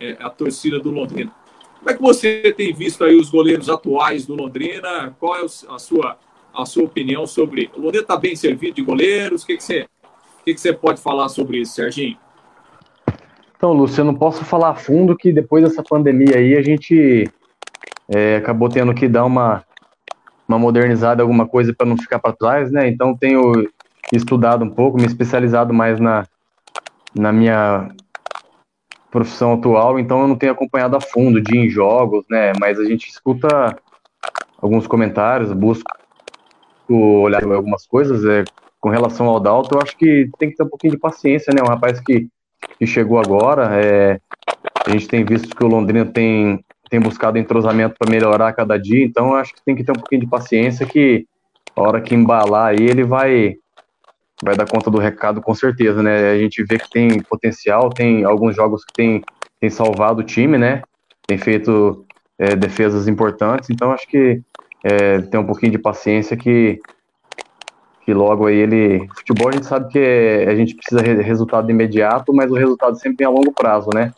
[0.00, 1.32] é, a torcida do Londrina.
[1.78, 5.14] Como é que você tem visto aí os goleiros atuais do Londrina?
[5.18, 6.18] Qual é a sua
[6.54, 7.70] a sua opinião sobre.
[7.74, 9.42] O Londrina está bem servido de goleiros?
[9.42, 12.16] O que, que, você, o que, que você pode falar sobre isso, Serginho?
[13.64, 17.26] Então, Lúcio, eu não posso falar a fundo que depois dessa pandemia aí a gente
[18.10, 19.64] é, acabou tendo que dar uma,
[20.46, 22.86] uma modernizada, alguma coisa para não ficar para trás, né?
[22.86, 23.66] Então, tenho
[24.12, 26.26] estudado um pouco, me especializado mais na,
[27.14, 27.88] na minha
[29.10, 32.52] profissão atual, então eu não tenho acompanhado a fundo de em jogos, né?
[32.60, 33.74] Mas a gente escuta
[34.60, 35.90] alguns comentários, busca
[36.86, 38.26] olhar algumas coisas.
[38.26, 38.44] É,
[38.78, 41.62] com relação ao Dalton, eu acho que tem que ter um pouquinho de paciência, né?
[41.62, 42.28] Um rapaz que,
[42.78, 43.70] que chegou agora.
[43.80, 44.20] É,
[44.86, 49.04] a gente tem visto que o Londrina tem, tem buscado entrosamento para melhorar cada dia,
[49.04, 51.26] então acho que tem que ter um pouquinho de paciência que
[51.74, 53.56] a hora que embalar aí ele vai
[54.42, 56.32] vai dar conta do recado com certeza, né?
[56.32, 59.22] A gente vê que tem potencial, tem alguns jogos que tem,
[59.60, 60.82] tem salvado o time, né?
[61.26, 62.04] Tem feito
[62.38, 64.42] é, defesas importantes, então acho que
[64.82, 66.80] é, ter um pouquinho de paciência que,
[68.04, 69.08] que logo aí ele.
[69.14, 72.98] Futebol a gente sabe que é, a gente precisa de resultado imediato, mas o resultado
[72.98, 74.12] sempre vem a longo prazo, né?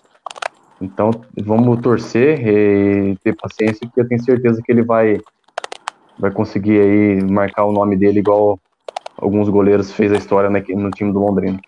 [0.80, 5.20] Então vamos torcer e ter paciência, porque eu tenho certeza que ele vai,
[6.18, 8.58] vai conseguir aí marcar o nome dele igual
[9.16, 11.58] alguns goleiros fez a história no time do Londrina.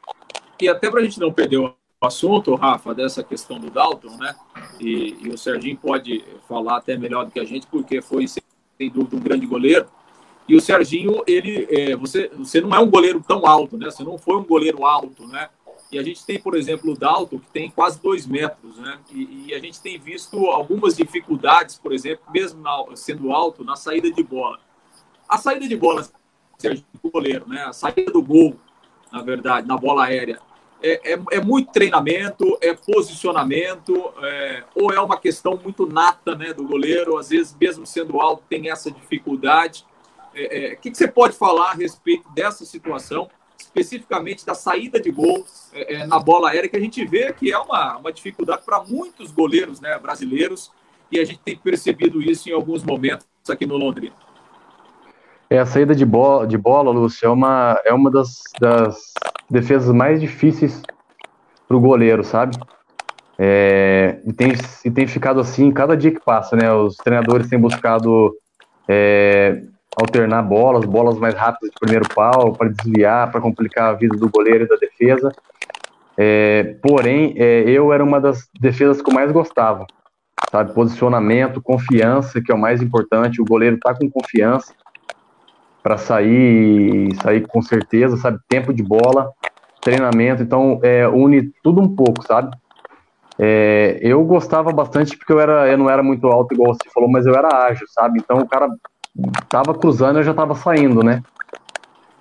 [0.61, 4.35] E até para a gente não perder o assunto, Rafa, dessa questão do Dalton, né?
[4.81, 8.91] E, e, o Serginho pode falar até melhor do que a gente, porque foi sem
[8.91, 9.87] dúvida, um grande goleiro.
[10.49, 13.91] E o Serginho, ele, é, você, você não é um goleiro tão alto, né?
[13.91, 15.51] Você não foi um goleiro alto, né?
[15.93, 18.99] E a gente tem, por exemplo, o Dalton, que tem quase dois metros, né?
[19.13, 23.77] E, e a gente tem visto algumas dificuldades, por exemplo, mesmo na, sendo alto, na
[23.77, 24.59] saída de bola.
[25.29, 26.07] A saída de bola,
[26.57, 27.65] Serginho, o goleiro, né?
[27.65, 28.57] A saída do gol,
[29.13, 30.41] na verdade, na bola aérea.
[30.83, 36.53] é, é, é muito treinamento, é posicionamento, é, ou é uma questão muito nata né,
[36.53, 39.85] do goleiro, às vezes, mesmo sendo alto, tem essa dificuldade.
[40.35, 45.01] É, é, o que, que, você pode falar a respeito dessa situação, especificamente da saída
[45.01, 48.13] de gol é, é, na bola aérea, que a gente vê que é uma, uma
[48.13, 50.71] dificuldade para muitos goleiros né, brasileiros,
[51.11, 54.15] e a gente tem percebido isso em alguns momentos aqui no Londrina.
[55.51, 59.13] É, a saída de bola, de bola Lúcio, é uma, é uma das, das
[59.49, 60.83] defesas mais difíceis
[61.67, 62.57] para o goleiro, sabe?
[63.39, 64.53] É, e, tem,
[64.85, 66.73] e tem ficado assim cada dia que passa, né?
[66.73, 68.35] Os treinadores têm buscado
[68.89, 69.63] é,
[70.01, 74.29] alternar bolas, bolas mais rápidas de primeiro pau, para desviar, para complicar a vida do
[74.29, 75.33] goleiro e da defesa.
[76.17, 79.87] É, porém, é, eu era uma das defesas que eu mais gostava,
[80.51, 80.73] sabe?
[80.73, 83.41] Posicionamento, confiança, que é o mais importante.
[83.41, 84.73] O goleiro tá com confiança
[85.83, 88.39] para sair, sair com certeza, sabe?
[88.49, 89.31] Tempo de bola,
[89.81, 92.51] treinamento, então é, une tudo um pouco, sabe?
[93.39, 97.09] É, eu gostava bastante porque eu era, eu não era muito alto igual você falou,
[97.09, 98.19] mas eu era ágil, sabe?
[98.19, 98.69] Então o cara
[99.49, 101.23] tava cruzando, eu já tava saindo, né?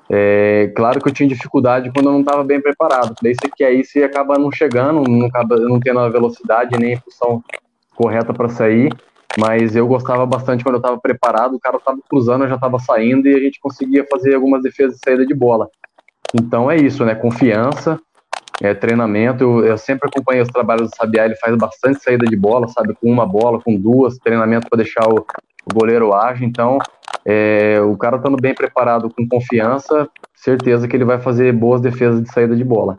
[0.09, 3.13] É, claro que eu tinha dificuldade quando eu não estava bem preparado.
[3.21, 6.95] Daí você quer aí, você acaba não chegando, não, acaba, não tendo a velocidade nem
[6.95, 7.43] a função
[7.95, 8.89] correta para sair.
[9.37, 12.79] Mas eu gostava bastante quando eu estava preparado, o cara estava cruzando, eu já estava
[12.79, 15.69] saindo e a gente conseguia fazer algumas defesas de saída de bola.
[16.33, 17.13] Então é isso, né?
[17.13, 17.99] Confiança,
[18.61, 19.43] é, treinamento.
[19.43, 22.95] Eu, eu, sempre acompanhei os trabalhos do Sabiá, ele faz bastante saída de bola, sabe?
[22.95, 25.25] Com uma bola, com duas, treinamento para deixar o,
[25.65, 26.47] o, goleiro ágil.
[26.47, 26.79] Então,
[27.25, 32.21] é, o cara estando bem preparado, com confiança, certeza que ele vai fazer boas defesas
[32.21, 32.97] de saída de bola.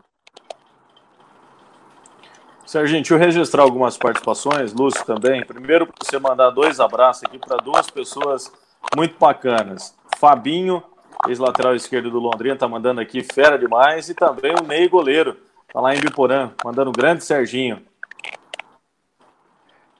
[2.65, 5.43] Serginho, deixa eu registrar algumas participações, Lúcio também.
[5.43, 8.51] Primeiro, você mandar dois abraços aqui para duas pessoas
[8.95, 9.97] muito bacanas.
[10.19, 10.83] Fabinho,
[11.27, 14.09] ex-lateral esquerdo do Londrina, tá mandando aqui fera demais.
[14.09, 15.35] E também o Ney, goleiro,
[15.73, 17.81] tá lá em Biporã, mandando um grande Serginho.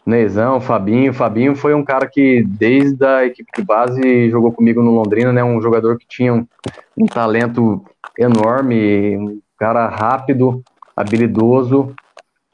[0.06, 1.14] Neizão, Fabinho.
[1.14, 5.44] Fabinho foi um cara que, desde a equipe de base, jogou comigo no Londrina, né?
[5.44, 6.48] Um jogador que tinha um,
[6.98, 7.86] um talento
[8.18, 10.64] enorme, um cara rápido,
[10.96, 11.96] habilidoso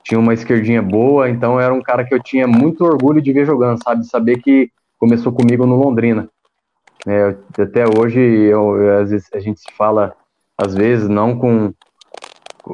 [0.05, 3.43] tinha uma esquerdinha boa, então era um cara que eu tinha muito orgulho de ver
[3.43, 4.05] jogando, sabe?
[4.05, 6.29] Saber que começou comigo no Londrina.
[7.07, 10.15] É, até hoje, eu, às vezes, a gente se fala,
[10.55, 11.73] às vezes, não com,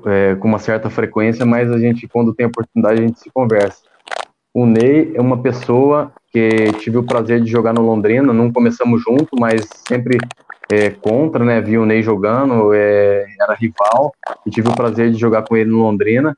[0.05, 3.81] é, com uma certa frequência, mas a gente, quando tem oportunidade, a gente se conversa.
[4.53, 9.01] O Ney é uma pessoa que tive o prazer de jogar no Londrina, não começamos
[9.01, 10.17] junto, mas sempre
[10.71, 11.61] é, contra, né?
[11.61, 14.13] Vi o Ney jogando, é, era rival,
[14.45, 16.35] e tive o prazer de jogar com ele no Londrina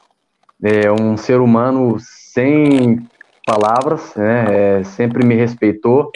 [0.64, 3.06] é um ser humano sem
[3.46, 4.80] palavras, né?
[4.80, 6.10] É, sempre me respeitou.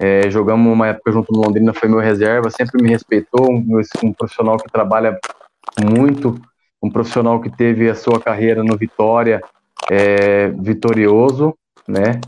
[0.00, 3.48] É, jogamos uma época junto no Londrina, foi meu reserva, sempre me respeitou.
[3.48, 5.16] Um, um, profissional que trabalha
[5.80, 6.40] muito,
[6.82, 9.42] um profissional que teve a sua carreira no Vitória
[9.90, 11.54] é, vitorioso,
[11.86, 12.20] né?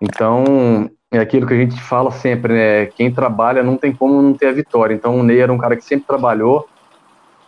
[0.00, 2.86] Então, é aquilo que a gente fala sempre, né?
[2.86, 4.94] Quem trabalha não tem como não ter a vitória.
[4.94, 6.66] Então, o Ney era um cara que sempre trabalhou,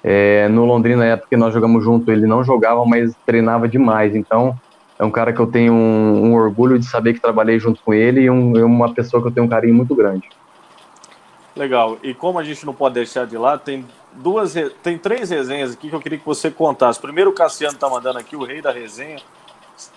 [0.03, 4.15] é, no Londrina, na época que nós jogamos junto, ele não jogava, mas treinava demais.
[4.15, 4.55] Então,
[4.99, 7.95] é um cara que eu tenho um, um orgulho de saber que trabalhei junto com
[7.95, 10.29] ele e um, uma pessoa que eu tenho um carinho muito grande.
[11.57, 11.99] Legal.
[12.03, 15.89] E como a gente não pode deixar de lá, tem duas, tem três resenhas aqui
[15.89, 17.01] que eu queria que você contasse.
[17.01, 19.19] Primeiro, o Cassiano tá mandando aqui, o rei da resenha.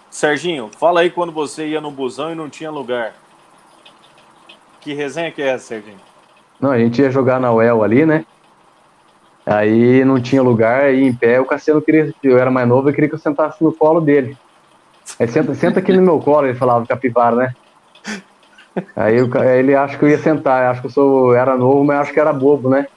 [0.10, 3.14] Serginho, fala aí quando você ia no busão e não tinha lugar.
[4.82, 5.99] Que resenha que é essa, Serginho?
[6.60, 8.26] Não, a gente ia jogar na UEL ali, né?
[9.45, 12.93] Aí não tinha lugar, aí em pé, o Cassiano queria, eu era mais novo, eu
[12.93, 14.38] queria que eu sentasse no colo dele.
[15.20, 17.55] Aí senta, senta aqui no meu colo, ele falava, capivara, né?
[18.95, 21.84] Aí, eu, aí ele acha que eu ia sentar, acho que eu sou, era novo,
[21.84, 22.88] mas acho que era bobo, né?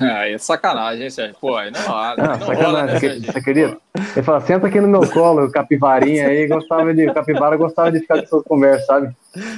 [0.00, 1.36] Aí é sacanagem, hein, Sérgio?
[1.40, 3.76] Pô, aí não, não, não sacanagem, rola, né, você queria?
[4.14, 7.90] Ele fala, senta aqui no meu colo, o capivarinha aí, gostava de, o capivara gostava
[7.90, 9.16] de ficar com essas conversas, sabe?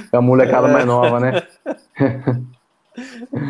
[0.09, 1.43] Com a molecada mais nova, né?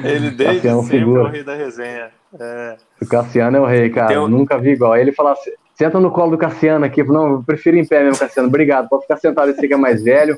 [0.03, 1.21] Ele desde é sempre figura.
[1.21, 2.09] é o rei da resenha.
[2.39, 2.78] É.
[3.01, 4.23] O Cassiano é o rei, cara.
[4.23, 4.28] Um...
[4.28, 4.93] Nunca vi igual.
[4.93, 7.03] Aí ele fala assim, senta no colo do Cassiano aqui.
[7.03, 8.47] Não, eu prefiro em pé mesmo, Cassiano.
[8.47, 8.89] Obrigado.
[8.89, 10.38] Pode ficar sentado, esse que é mais velho.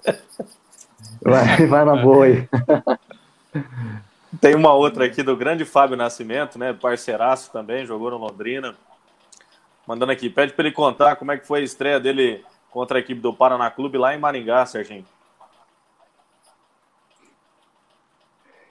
[1.28, 2.48] Vai, vai na boa aí.
[4.40, 6.72] Tem uma outra aqui do grande Fábio Nascimento, né?
[6.72, 8.76] Parceiraço também, jogou no Londrina.
[9.86, 13.02] Mandando aqui, pede para ele contar como é que foi a estreia dele contra a
[13.02, 15.06] equipe do Paraná Clube lá em Maringá, Serginho.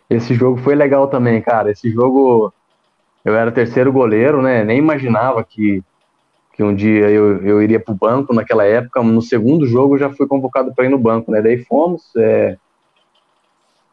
[0.09, 1.70] Esse jogo foi legal também, cara.
[1.70, 2.52] Esse jogo
[3.24, 4.64] eu era terceiro goleiro, né?
[4.64, 5.82] Nem imaginava que,
[6.57, 9.02] que um dia eu, eu iria para o banco naquela época.
[9.02, 11.42] No segundo jogo já fui convocado para ir no banco, né?
[11.42, 12.57] Daí fomos, é,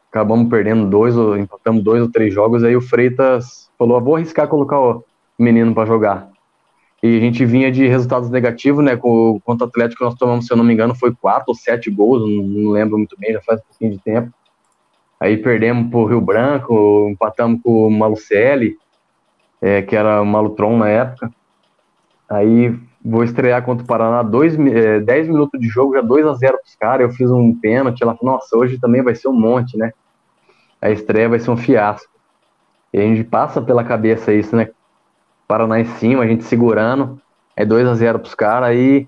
[0.10, 2.64] acabamos perdendo dois, ou empatamos dois ou três jogos.
[2.64, 5.04] Aí o Freitas falou: ah, vou arriscar colocar o
[5.38, 6.30] menino para jogar.
[7.04, 8.96] E a gente vinha de resultados negativos, né?
[8.96, 11.92] Com, contra o Atlético nós tomamos, se eu não me engano, foi quatro ou sete
[11.92, 14.32] gols, não, não lembro muito bem, já faz um pouquinho de tempo.
[15.20, 18.78] Aí perdemos pro Rio Branco, empatamos com o Malucelli,
[19.62, 21.30] é, que era o Malutron na época.
[22.34, 26.34] Aí vou estrear contra o Paraná, dois, é, 10 minutos de jogo, já 2 a
[26.34, 27.08] 0 pros caras.
[27.08, 28.02] Eu fiz um pênalti.
[28.02, 29.92] Ela falou: Nossa, hoje também vai ser um monte, né?
[30.82, 32.12] A estreia vai ser um fiasco.
[32.92, 34.70] E a gente passa pela cabeça isso, né?
[35.48, 37.22] Paraná em cima, a gente segurando.
[37.56, 38.70] É 2 a 0 pros caras.
[38.70, 39.08] Aí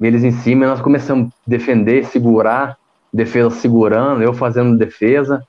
[0.00, 2.78] eles em cima, e nós começamos a defender, segurar,
[3.12, 5.42] defesa segurando, eu fazendo defesa.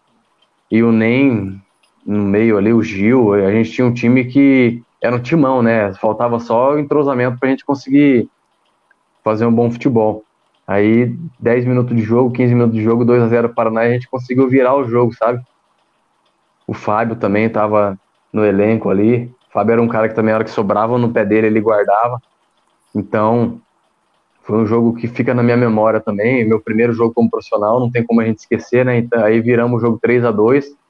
[0.70, 1.62] E o NEM
[2.05, 3.34] no meio ali, o Gil.
[3.34, 5.93] A gente tinha um time que era um timão, né?
[5.95, 8.30] Faltava só o entrosamento para a gente conseguir
[9.24, 10.24] fazer um bom futebol.
[10.68, 13.93] Aí, 10 minutos de jogo, 15 minutos de jogo, 2 a 0 Paraná, e a
[13.93, 15.41] gente conseguiu virar o jogo, sabe?
[16.68, 17.97] O Fábio também estava
[18.32, 19.26] no elenco ali.
[19.49, 21.60] O Fábio era um cara que também, na hora que sobrava no pé dele, ele
[21.60, 22.22] guardava.
[22.95, 23.60] Então,
[24.43, 26.47] foi um jogo que fica na minha memória também.
[26.47, 28.99] Meu primeiro jogo como profissional, não tem como a gente esquecer, né?
[28.99, 30.81] Então, aí viramos o jogo 3 a 2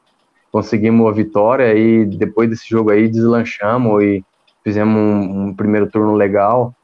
[0.51, 4.23] conseguimos a vitória e depois desse jogo aí deslanchamos e
[4.63, 6.75] fizemos um, um primeiro turno legal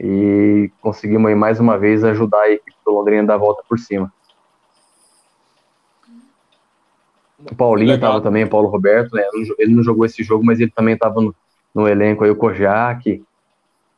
[0.00, 3.62] e conseguimos aí mais uma vez ajudar a equipe do Londrina a dar a volta
[3.68, 4.12] por cima.
[7.50, 9.24] O Paulinho estava também, o Paulo Roberto, né?
[9.58, 11.34] Ele não jogou esse jogo, mas ele também estava no,
[11.74, 13.22] no, elenco aí, o Kojak,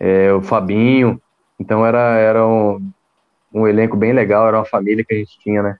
[0.00, 1.20] é, o Fabinho.
[1.59, 2.90] Então era, era um,
[3.52, 5.76] um elenco bem legal, era uma família que a gente tinha, né?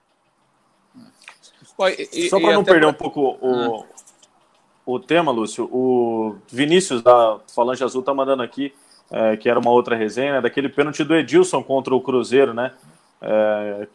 [2.13, 2.89] E, Só para não perder pra...
[2.89, 3.83] um pouco o, ah.
[4.85, 8.73] o tema, Lúcio, o Vinícius da Falange Azul tá mandando aqui,
[9.11, 12.71] é, que era uma outra resenha, daquele pênalti do Edilson contra o Cruzeiro, né?
[13.21, 13.87] É,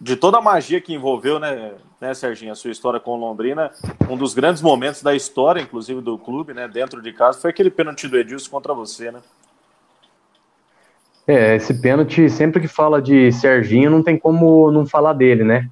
[0.00, 3.70] de toda a magia que envolveu, né, né, Serginho, a sua história com Londrina,
[4.08, 7.70] um dos grandes momentos da história, inclusive do clube, né, dentro de casa, foi aquele
[7.70, 9.20] pênalti do Edilson contra você, né?
[11.26, 15.70] É, esse pênalti, sempre que fala de Serginho, não tem como não falar dele, né?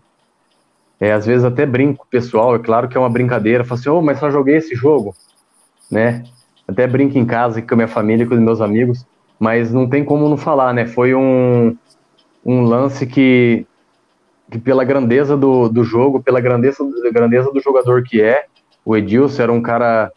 [1.03, 4.01] É, às vezes até brinco pessoal, é claro que é uma brincadeira, falo assim, oh,
[4.01, 5.17] mas só joguei esse jogo,
[5.91, 6.23] né?
[6.69, 9.05] Até brinco em casa com a minha família, com os meus amigos,
[9.37, 10.87] mas não tem como não falar, né?
[10.87, 11.77] Foi um,
[12.47, 13.67] um lance que,
[14.49, 16.79] que pela grandeza do, do jogo, pela grandeza,
[17.13, 18.45] grandeza do jogador que é,
[18.85, 20.13] o Edilson era um cara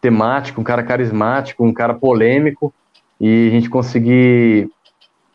[0.00, 2.74] temático, um cara carismático, um cara polêmico,
[3.20, 4.68] e a gente conseguir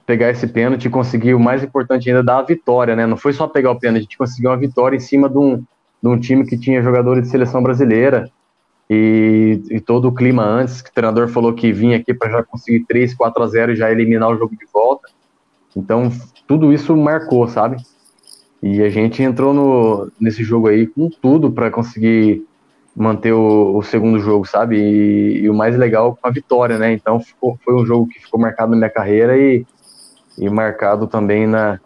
[0.10, 3.06] pegar esse pênalti e conseguir o mais importante ainda, dar a vitória, né?
[3.06, 5.58] Não foi só pegar o pênalti, a gente conseguiu uma vitória em cima de um,
[5.58, 8.28] de um time que tinha jogadores de seleção brasileira
[8.90, 12.44] e, e todo o clima antes, que o treinador falou que vinha aqui para já
[12.44, 15.08] conseguir 3, 4 a 0 e já eliminar o jogo de volta.
[15.78, 16.12] Então,
[16.48, 17.78] tudo isso marcou, sabe?
[18.64, 22.44] E a gente entrou no, nesse jogo aí com tudo para conseguir
[22.96, 24.76] manter o, o, segundo jogo, sabe?
[24.76, 26.92] E, e, o mais legal com a vitória, né?
[26.94, 29.64] Então ficou, foi um jogo que ficou marcado na minha carreira e,
[30.40, 31.80] e marcado também na,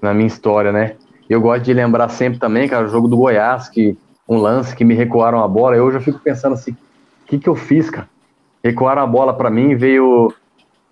[0.00, 0.96] na minha história, né?
[1.28, 4.84] Eu gosto de lembrar sempre também, cara, o jogo do Goiás, que um lance que
[4.84, 8.08] me recuaram a bola, eu já fico pensando assim, o que que eu fiz, cara?
[8.64, 10.32] Recuaram a bola para mim, veio,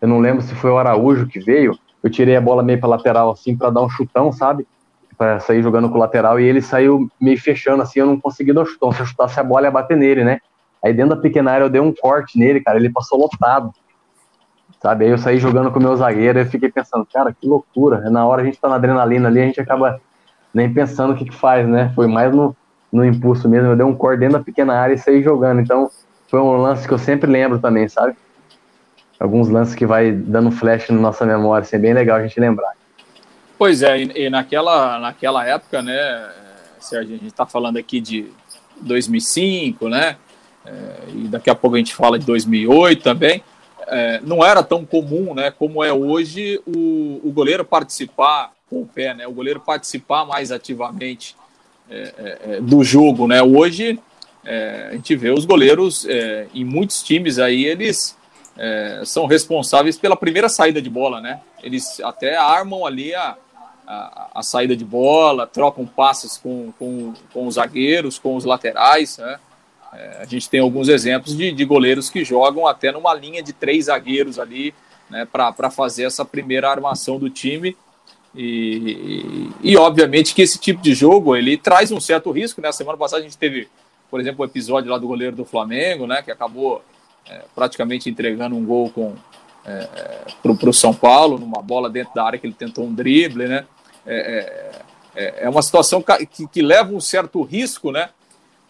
[0.01, 2.89] eu não lembro se foi o Araújo que veio, eu tirei a bola meio para
[2.89, 4.67] lateral assim para dar um chutão, sabe?
[5.17, 8.53] Para sair jogando com o lateral e ele saiu meio fechando assim, eu não consegui
[8.53, 10.39] dar um chutão, se eu chutasse a bola ia bater nele, né?
[10.85, 13.73] Aí dentro da pequena área eu dei um corte nele, cara, ele passou lotado
[14.81, 15.05] sabe?
[15.05, 18.11] Aí eu saí jogando com o meu zagueiro e fiquei pensando, cara, que loucura.
[18.11, 20.01] Na hora a gente tá na adrenalina ali, a gente acaba
[20.53, 21.93] nem pensando o que, que faz, né?
[21.95, 22.55] Foi mais no,
[22.93, 23.69] no impulso mesmo.
[23.69, 25.61] Eu dei um cor dentro da pequena área e saí jogando.
[25.61, 25.91] Então
[26.29, 28.17] foi um lance que eu sempre lembro também, sabe?
[29.19, 32.39] Alguns lances que vai dando flash na nossa memória, assim, é bem legal a gente
[32.39, 32.73] lembrar.
[33.59, 36.29] Pois é, e, naquela, naquela época, né,
[36.79, 38.27] Sérgio, a gente está falando aqui de
[38.83, 40.17] 2005, né,
[40.67, 40.73] é,
[41.15, 43.43] e daqui a pouco a gente fala de 2008 também
[43.87, 48.87] é, não era tão comum, né, como é hoje, o, o goleiro participar com o
[48.87, 51.37] pé, né, o goleiro participar mais ativamente
[51.89, 53.43] é, é, é do jogo, né.
[53.43, 53.99] Hoje
[54.45, 58.17] é, a gente vê os goleiros é, em muitos times aí eles
[59.05, 61.41] são responsáveis pela primeira saída de bola, né.
[61.63, 63.37] Eles até armam ali a,
[63.87, 69.19] a, a saída de bola, trocam passes com, com, com os zagueiros, com os laterais,
[69.19, 69.39] né.
[69.97, 73.53] É, a gente tem alguns exemplos de, de, goleiros que jogam até numa linha de
[73.53, 74.75] três zagueiros ali,
[75.09, 77.77] né, para fazer essa primeira armação do time.
[78.35, 82.61] E, e, e, obviamente que esse tipo de jogo ele traz um certo risco.
[82.61, 82.71] Né?
[82.73, 83.69] Semana passada a gente teve,
[84.11, 86.85] por exemplo, o um episódio lá do goleiro do Flamengo, né, que acabou
[87.29, 89.15] é, praticamente entregando um gol com
[89.65, 89.89] é,
[90.43, 93.47] para o São Paulo, numa bola dentro da área que ele tentou um drible.
[93.47, 93.65] Né?
[94.07, 98.11] É, é, é, é uma situação que, que leva um certo risco, né?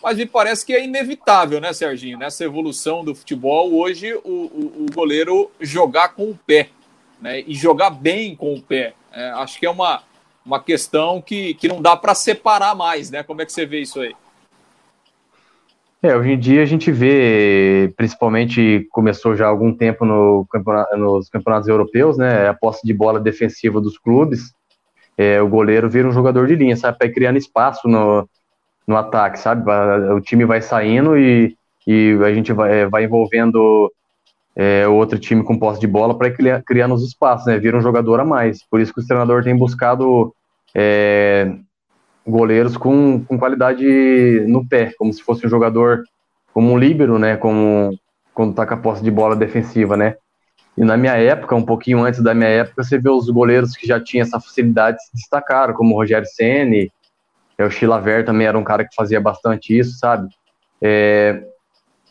[0.06, 2.16] Mas me parece que é inevitável, né, Serginho?
[2.16, 6.68] Nessa evolução do futebol, hoje o, o, o goleiro jogar com o pé,
[7.20, 7.40] né?
[7.44, 8.94] E jogar bem com o pé.
[9.12, 10.04] É, acho que é uma,
[10.44, 13.24] uma questão que, que não dá para separar mais, né?
[13.24, 14.14] Como é que você vê isso aí?
[16.00, 20.96] É, hoje em dia a gente vê, principalmente começou já há algum tempo no campeonato,
[20.96, 22.48] nos campeonatos europeus, né?
[22.48, 24.54] A posse de bola defensiva dos clubes.
[25.18, 26.96] É, o goleiro vira um jogador de linha, sabe?
[26.96, 28.28] Vai criando espaço no,
[28.86, 29.70] no ataque, sabe?
[30.12, 31.56] O time vai saindo e,
[31.86, 33.92] e a gente vai, é, vai envolvendo
[34.54, 37.58] é, outro time com posse de bola para criar, criar nos espaços, né?
[37.58, 38.62] Vira um jogador a mais.
[38.70, 40.34] Por isso que o treinador tem buscado
[40.74, 41.52] é,
[42.26, 43.84] goleiros com, com qualidade
[44.46, 46.02] no pé, como se fosse um jogador
[46.54, 47.36] como um líbero, né?
[47.36, 47.98] Como
[48.32, 50.16] quando tá com a posse de bola defensiva, né?
[50.76, 53.86] E na minha época, um pouquinho antes da minha época, você vê os goleiros que
[53.86, 56.90] já tinham essa facilidade se destacaram, como o Rogério Ceni,
[57.58, 60.28] é, o Chilaver também era um cara que fazia bastante isso, sabe?
[60.80, 61.42] É,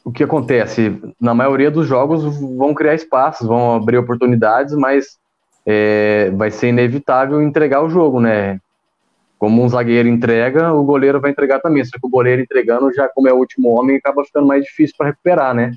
[0.03, 1.01] o que acontece?
[1.19, 5.17] Na maioria dos jogos vão criar espaços, vão abrir oportunidades, mas
[5.65, 8.59] é, vai ser inevitável entregar o jogo, né?
[9.37, 11.83] Como um zagueiro entrega, o goleiro vai entregar também.
[11.83, 14.95] Só que o goleiro entregando, já como é o último homem, acaba ficando mais difícil
[14.97, 15.71] para recuperar, né?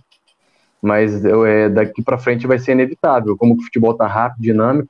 [0.81, 3.37] Mas é, daqui para frente vai ser inevitável.
[3.37, 4.89] Como o futebol tá rápido, dinâmico,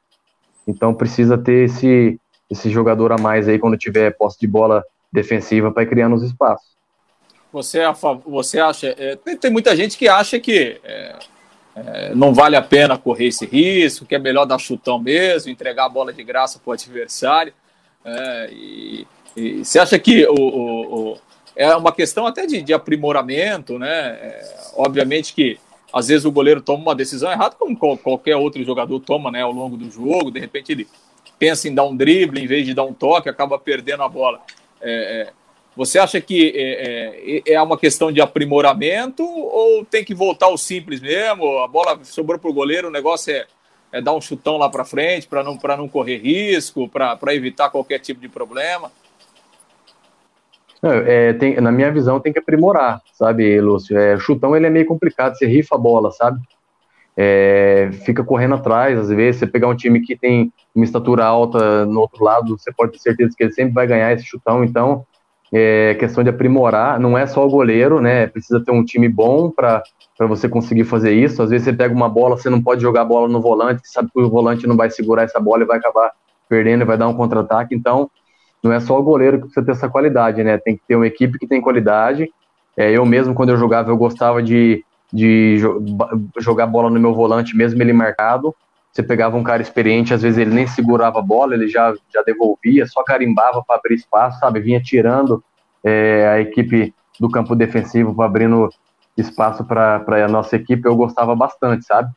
[0.66, 2.20] então precisa ter esse,
[2.50, 6.22] esse jogador a mais aí quando tiver posse de bola defensiva para ir criando os
[6.22, 6.76] espaços.
[7.52, 7.92] Você, é
[8.26, 8.94] você acha.
[8.98, 11.16] É, tem, tem, muita gente que acha que é,
[11.76, 15.86] é, não vale a pena correr esse risco, que é melhor dar chutão mesmo, entregar
[15.86, 17.52] a bola de graça para o adversário.
[18.04, 21.18] É, e, e, você acha que o, o, o,
[21.56, 23.88] é uma questão até de, de aprimoramento, né?
[23.88, 25.58] É, obviamente que
[25.92, 29.52] às vezes o goleiro toma uma decisão errada, como qualquer outro jogador toma né, ao
[29.52, 30.86] longo do jogo, de repente ele
[31.38, 34.40] pensa em dar um drible em vez de dar um toque, acaba perdendo a bola.
[34.80, 35.38] É, é
[35.78, 40.58] você acha que é, é, é, uma questão de aprimoramento ou tem que voltar ao
[40.58, 41.60] simples mesmo?
[41.60, 43.46] A bola sobrou para o goleiro, o negócio é,
[43.92, 48.00] é dar um chutão lá para frente para não, não correr risco, para evitar qualquer
[48.00, 48.90] tipo de problema?
[50.82, 53.96] É, tem, na minha visão, tem que aprimorar, sabe, Lúcio?
[53.96, 56.40] É, chutão ele é meio complicado, você rifa a bola, sabe?
[57.20, 61.84] É, fica correndo atrás, às vezes, você pegar um time que tem uma estatura alta
[61.84, 65.04] no outro lado, você pode ter certeza que ele sempre vai ganhar esse chutão, então
[65.52, 69.50] é questão de aprimorar, não é só o goleiro, né, precisa ter um time bom
[69.50, 69.82] para
[70.20, 73.06] você conseguir fazer isso, às vezes você pega uma bola, você não pode jogar a
[73.06, 76.12] bola no volante, sabe que o volante não vai segurar essa bola e vai acabar
[76.48, 78.08] perdendo e vai dar um contra-ataque, então
[78.62, 81.06] não é só o goleiro que precisa ter essa qualidade, né, tem que ter uma
[81.06, 82.30] equipe que tem qualidade,
[82.76, 85.58] é, eu mesmo, quando eu jogava, eu gostava de de
[86.38, 88.54] jogar bola no meu volante, mesmo ele marcado.
[88.92, 92.22] Você pegava um cara experiente, às vezes ele nem segurava a bola, ele já, já
[92.22, 94.60] devolvia, só carimbava para abrir espaço, sabe?
[94.60, 95.42] Vinha tirando
[95.84, 98.68] é, a equipe do campo defensivo, abrindo
[99.16, 100.86] espaço para a nossa equipe.
[100.86, 102.10] Eu gostava bastante, sabe?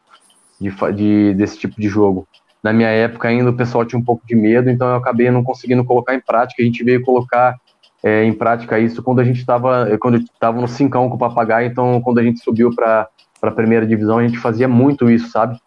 [0.59, 2.27] De, de, desse tipo de jogo.
[2.63, 5.43] Na minha época ainda o pessoal tinha um pouco de medo, então eu acabei não
[5.43, 6.61] conseguindo colocar em prática.
[6.61, 7.55] A gente veio colocar
[8.03, 11.67] é, em prática isso quando a gente estava quando estava no cincão com o papagaio.
[11.67, 13.07] Então, quando a gente subiu para
[13.41, 15.59] a primeira divisão, a gente fazia muito isso, sabe?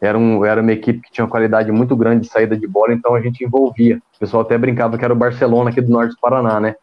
[0.00, 2.92] Era, um, era uma equipe que tinha uma qualidade muito grande de saída de bola,
[2.92, 4.02] então a gente envolvia.
[4.16, 6.74] O pessoal até brincava que era o Barcelona aqui do norte do Paraná, né?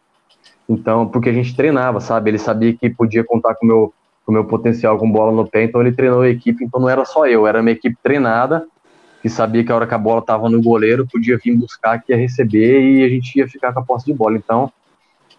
[0.66, 2.30] Então, porque a gente treinava, sabe?
[2.30, 5.64] Ele sabia que podia contar com o meu, com meu potencial com bola no pé,
[5.64, 6.64] então ele treinou a equipe.
[6.64, 8.66] Então não era só eu, era uma equipe treinada,
[9.20, 12.12] que sabia que a hora que a bola estava no goleiro, podia vir buscar, que
[12.12, 14.36] ia receber e a gente ia ficar com a posse de bola.
[14.36, 14.72] Então,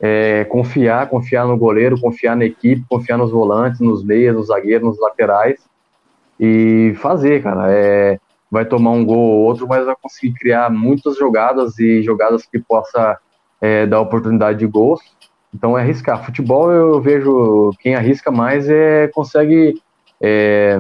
[0.02, 4.88] é, confiar, confiar no goleiro, confiar na equipe, confiar nos volantes, nos meias, nos zagueiros,
[4.88, 5.60] nos laterais
[6.40, 7.72] e fazer, cara.
[7.72, 12.46] É, vai tomar um gol ou outro, mas vai conseguir criar muitas jogadas e jogadas
[12.46, 13.18] que possa
[13.62, 15.00] é, dar oportunidade de gols.
[15.54, 16.26] Então é arriscar.
[16.26, 19.80] Futebol eu vejo quem arrisca mais é consegue
[20.20, 20.80] é,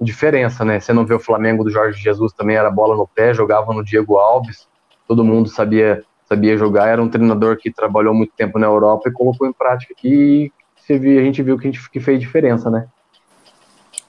[0.00, 0.78] diferença, né?
[0.78, 3.84] Você não vê o Flamengo do Jorge Jesus também era bola no pé, jogava no
[3.84, 4.68] Diego Alves,
[5.08, 9.12] todo mundo sabia sabia jogar, era um treinador que trabalhou muito tempo na Europa e
[9.12, 10.52] colocou em prática que
[10.88, 12.88] a gente viu que, a gente, que fez diferença, né?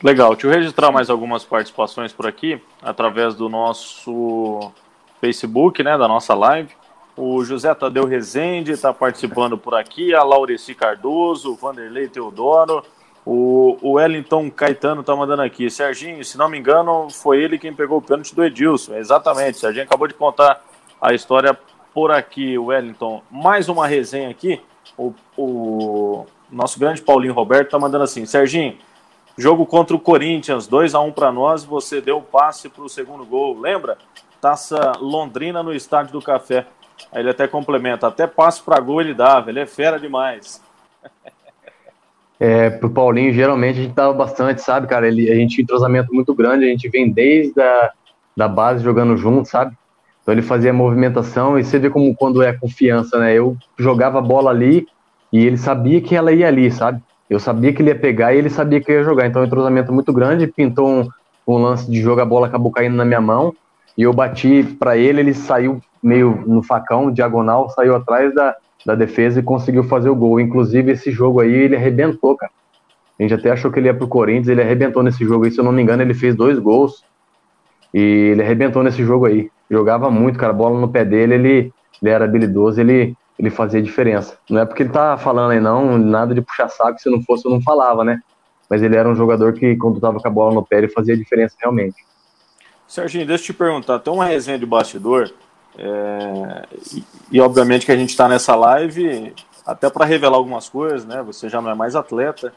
[0.03, 4.71] Legal, deixa eu registrar mais algumas participações por aqui, através do nosso
[5.19, 6.69] Facebook, né, da nossa live.
[7.15, 12.83] O José Tadeu Rezende está participando por aqui, a Laureci Cardoso, o Vanderlei Teodoro,
[13.23, 15.69] o, o Wellington Caetano está mandando aqui.
[15.69, 18.95] Serginho, se não me engano, foi ele quem pegou o pênalti do Edilson.
[18.95, 20.63] Exatamente, o Serginho acabou de contar
[20.99, 21.55] a história
[21.93, 24.61] por aqui, Wellington, mais uma resenha aqui.
[24.97, 28.77] O, o nosso grande Paulinho Roberto tá mandando assim: Serginho,
[29.37, 32.89] jogo contra o Corinthians, 2 a 1 para nós, você deu o passe para o
[32.89, 33.97] segundo gol, lembra?
[34.39, 36.65] Taça Londrina no Estádio do Café.
[37.11, 40.61] Aí ele até complementa: até passe para gol ele dava, ele é fera demais.
[42.43, 45.07] É, pro Paulinho, geralmente a gente tava bastante, sabe, cara?
[45.07, 47.91] Ele, a gente tinha um entrosamento muito grande, a gente vem desde a
[48.35, 49.77] da base jogando junto, sabe?
[50.21, 53.33] Então ele fazia movimentação e você vê como quando é confiança, né?
[53.33, 54.87] Eu jogava a bola ali
[55.31, 57.01] e ele sabia que ela ia ali, sabe?
[57.29, 59.25] Eu sabia que ele ia pegar e ele sabia que ia jogar.
[59.25, 61.09] Então, um entrosamento muito grande, pintou um,
[61.47, 63.53] um lance de jogo, a bola acabou caindo na minha mão
[63.97, 68.55] e eu bati para ele, ele saiu meio no facão, diagonal, saiu atrás da,
[68.85, 70.39] da defesa e conseguiu fazer o gol.
[70.39, 72.51] Inclusive, esse jogo aí, ele arrebentou, cara.
[73.19, 75.59] A gente até achou que ele ia pro Corinthians, ele arrebentou nesse jogo aí, se
[75.59, 77.03] eu não me engano, ele fez dois gols
[77.93, 79.49] e ele arrebentou nesse jogo aí.
[79.71, 84.37] Jogava muito, cara, bola no pé dele, ele, ele era habilidoso, ele, ele fazia diferença.
[84.49, 87.45] Não é porque ele tá falando aí não, nada de puxar saco, se não fosse
[87.45, 88.19] eu não falava, né?
[88.69, 91.15] Mas ele era um jogador que quando tava com a bola no pé, ele fazia
[91.15, 92.05] diferença realmente.
[92.85, 95.31] Serginho, deixa eu te perguntar, tem uma resenha de bastidor,
[95.77, 99.33] é, e, e, obviamente que a gente está nessa live
[99.65, 101.23] até para revelar algumas coisas, né?
[101.23, 102.53] Você já não é mais atleta.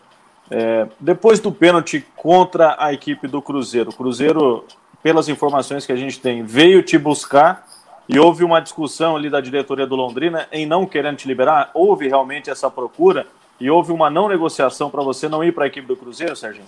[0.50, 4.64] É, depois do pênalti contra a equipe do Cruzeiro, o Cruzeiro,
[5.04, 7.66] pelas informações que a gente tem, veio te buscar
[8.08, 11.70] e houve uma discussão ali da diretoria do Londrina em não querendo te liberar.
[11.74, 13.26] Houve realmente essa procura
[13.60, 16.64] e houve uma não negociação para você não ir para a equipe do Cruzeiro, Serginho?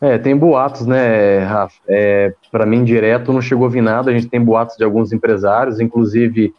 [0.00, 1.76] É, tem boatos, né, Rafa?
[1.88, 4.10] É, para mim, direto não chegou a vir nada.
[4.10, 6.52] A gente tem boatos de alguns empresários, inclusive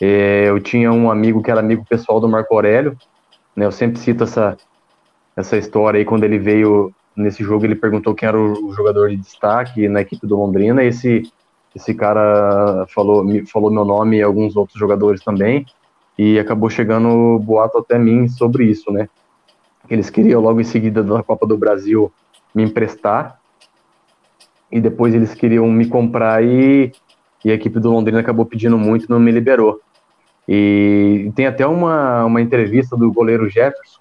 [0.00, 2.96] é, eu tinha um amigo que era amigo pessoal do Marco Aurélio,
[3.54, 3.66] né?
[3.66, 4.56] Eu sempre cito essa,
[5.36, 6.90] essa história aí, quando ele veio
[7.20, 10.82] nesse jogo, ele perguntou quem era o jogador de destaque na equipe do Londrina.
[10.82, 11.22] Esse,
[11.74, 15.66] esse cara falou, falou meu nome e alguns outros jogadores também,
[16.18, 19.08] e acabou chegando boato até mim sobre isso, né?
[19.88, 22.12] Eles queriam logo em seguida da Copa do Brasil
[22.54, 23.40] me emprestar.
[24.70, 26.92] E depois eles queriam me comprar e,
[27.44, 29.80] e a equipe do Londrina acabou pedindo muito não me liberou.
[30.48, 34.00] E tem até uma, uma entrevista do goleiro Jefferson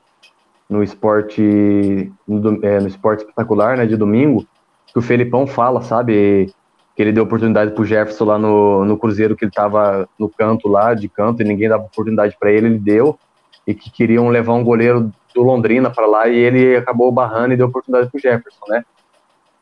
[0.69, 4.45] no esporte no, é, no esporte espetacular, né, de domingo,
[4.85, 6.53] que o Felipão fala, sabe,
[6.95, 10.67] que ele deu oportunidade pro Jefferson lá no, no Cruzeiro, que ele tava no canto
[10.67, 13.17] lá, de canto, e ninguém dava oportunidade para ele, ele deu,
[13.65, 17.57] e que queriam levar um goleiro do Londrina para lá e ele acabou barrando e
[17.57, 18.83] deu oportunidade para o Jefferson, né?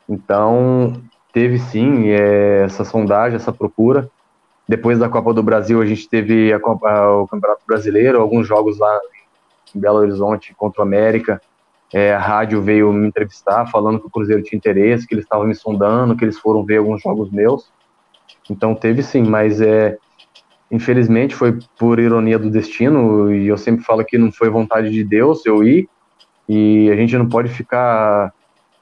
[0.08, 0.94] Então,
[1.32, 4.10] teve sim é, essa sondagem, essa procura.
[4.66, 8.78] Depois da Copa do Brasil, a gente teve a Copa, o Campeonato Brasileiro, alguns jogos
[8.78, 8.98] lá
[9.74, 11.40] em Belo Horizonte contra o América.
[11.92, 15.46] É, a rádio veio me entrevistar, falando que o Cruzeiro tinha interesse, que eles estavam
[15.46, 17.70] me sondando, que eles foram ver alguns jogos meus.
[18.50, 19.96] Então, teve sim, mas é,
[20.70, 25.02] Infelizmente foi por ironia do destino e eu sempre falo que não foi vontade de
[25.02, 25.88] Deus eu ir
[26.46, 28.32] e a gente não pode ficar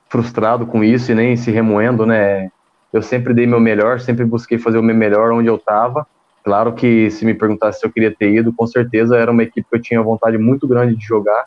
[0.09, 2.51] frustrado com isso e nem se remoendo, né?
[2.93, 6.07] Eu sempre dei meu melhor, sempre busquei fazer o meu melhor onde eu estava.
[6.47, 9.67] Claro que se me perguntasse se eu queria ter ido, com certeza era uma equipe
[9.69, 11.43] que eu tinha vontade muito grande de jogar.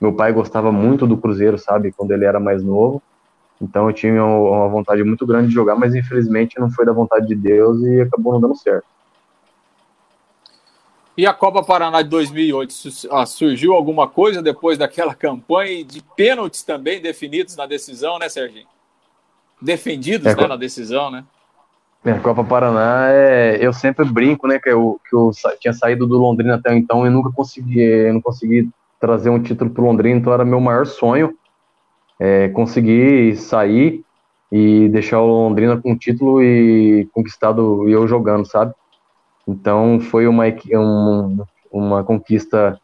[0.00, 3.02] Meu pai gostava muito do Cruzeiro, sabe, quando ele era mais novo.
[3.60, 7.26] Então eu tinha uma vontade muito grande de jogar, mas infelizmente não foi da vontade
[7.26, 8.86] de Deus e acabou não dando certo.
[11.16, 12.72] E a Copa Paraná de 2008,
[13.10, 18.68] ah, surgiu alguma coisa depois daquela campanha de pênaltis também definidos na decisão, né, Serginho?
[19.60, 21.24] Defendidos é, né, na decisão, né?
[22.12, 26.16] A Copa Paraná, é, eu sempre brinco, né, que eu, que eu tinha saído do
[26.16, 30.32] Londrina até então e nunca consegui, não consegui trazer um título para o Londrina, então
[30.32, 31.36] era meu maior sonho
[32.18, 34.04] é, conseguir sair
[34.52, 38.72] e deixar o Londrina com o título e conquistado e eu jogando, sabe?
[39.46, 42.80] Então foi uma, uma, uma conquista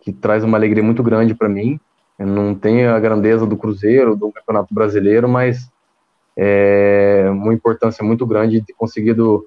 [0.00, 1.80] que traz uma alegria muito grande para mim.
[2.18, 5.70] Eu não tenho a grandeza do Cruzeiro, do Campeonato Brasileiro, mas
[6.40, 9.44] é uma importância muito grande de ter conseguido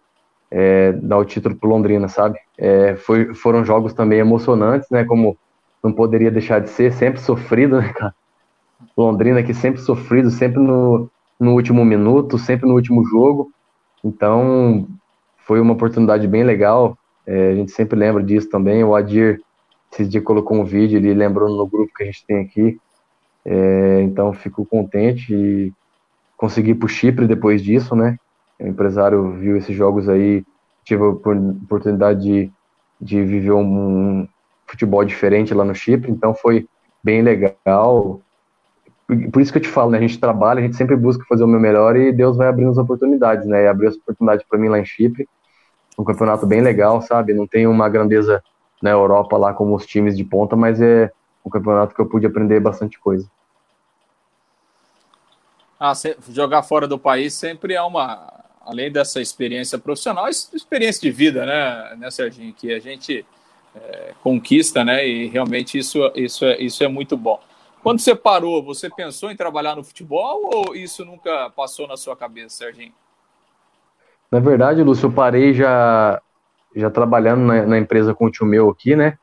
[0.51, 2.37] é, dar o título para Londrina, sabe?
[2.57, 5.05] É, foi, foram jogos também emocionantes, né?
[5.05, 5.37] Como
[5.81, 8.13] não poderia deixar de ser, sempre sofrido, né, cara?
[8.97, 13.49] Londrina que sempre sofrido, sempre no, no último minuto, sempre no último jogo.
[14.03, 14.85] Então,
[15.37, 16.97] foi uma oportunidade bem legal.
[17.25, 18.83] É, a gente sempre lembra disso também.
[18.83, 19.41] O Adir,
[19.93, 22.77] esse dia colocou um vídeo, ele lembrou no grupo que a gente tem aqui.
[23.45, 25.73] É, então, fico contente e
[26.41, 28.17] consegui ir para o Chipre depois disso, né?
[28.59, 30.43] O empresário viu esses jogos aí,
[30.83, 32.51] tive a oportunidade de,
[32.99, 34.27] de viver um, um
[34.65, 36.67] futebol diferente lá no Chipre, então foi
[37.03, 38.19] bem legal.
[39.31, 39.99] Por isso que eu te falo, né?
[39.99, 42.71] A gente trabalha, a gente sempre busca fazer o meu melhor e Deus vai abrindo
[42.71, 43.65] as oportunidades, né?
[43.65, 45.29] E abriu essa oportunidade para mim lá em Chipre
[45.95, 47.35] um campeonato bem legal, sabe?
[47.35, 48.41] Não tem uma grandeza
[48.81, 51.11] na Europa lá como os times de ponta, mas é
[51.45, 53.29] um campeonato que eu pude aprender bastante coisa.
[55.83, 55.93] Ah,
[56.29, 58.31] jogar fora do país sempre é uma,
[58.63, 62.53] além dessa experiência profissional, experiência de vida, né, né Serginho?
[62.53, 63.25] Que a gente
[63.75, 65.07] é, conquista, né?
[65.07, 67.41] E realmente isso, isso, é, isso é muito bom.
[67.81, 72.15] Quando você parou, você pensou em trabalhar no futebol ou isso nunca passou na sua
[72.15, 72.93] cabeça, Serginho?
[74.31, 76.21] Na verdade, Lúcio, eu parei já,
[76.75, 79.17] já trabalhando na, na empresa com o tio meu aqui, né?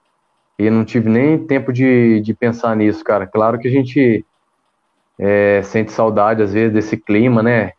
[0.58, 3.28] E não tive nem tempo de, de pensar nisso, cara.
[3.28, 4.26] Claro que a gente
[5.18, 7.72] é, sente saudade, às vezes, desse clima, né?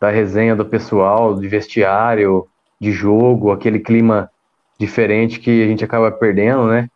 [0.00, 2.46] Da resenha do pessoal, de vestiário,
[2.80, 4.30] de jogo, aquele clima
[4.78, 6.88] diferente que a gente acaba perdendo, né?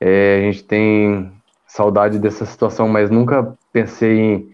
[0.00, 1.32] É, a gente tem
[1.66, 4.52] saudade dessa situação, mas nunca pensei em,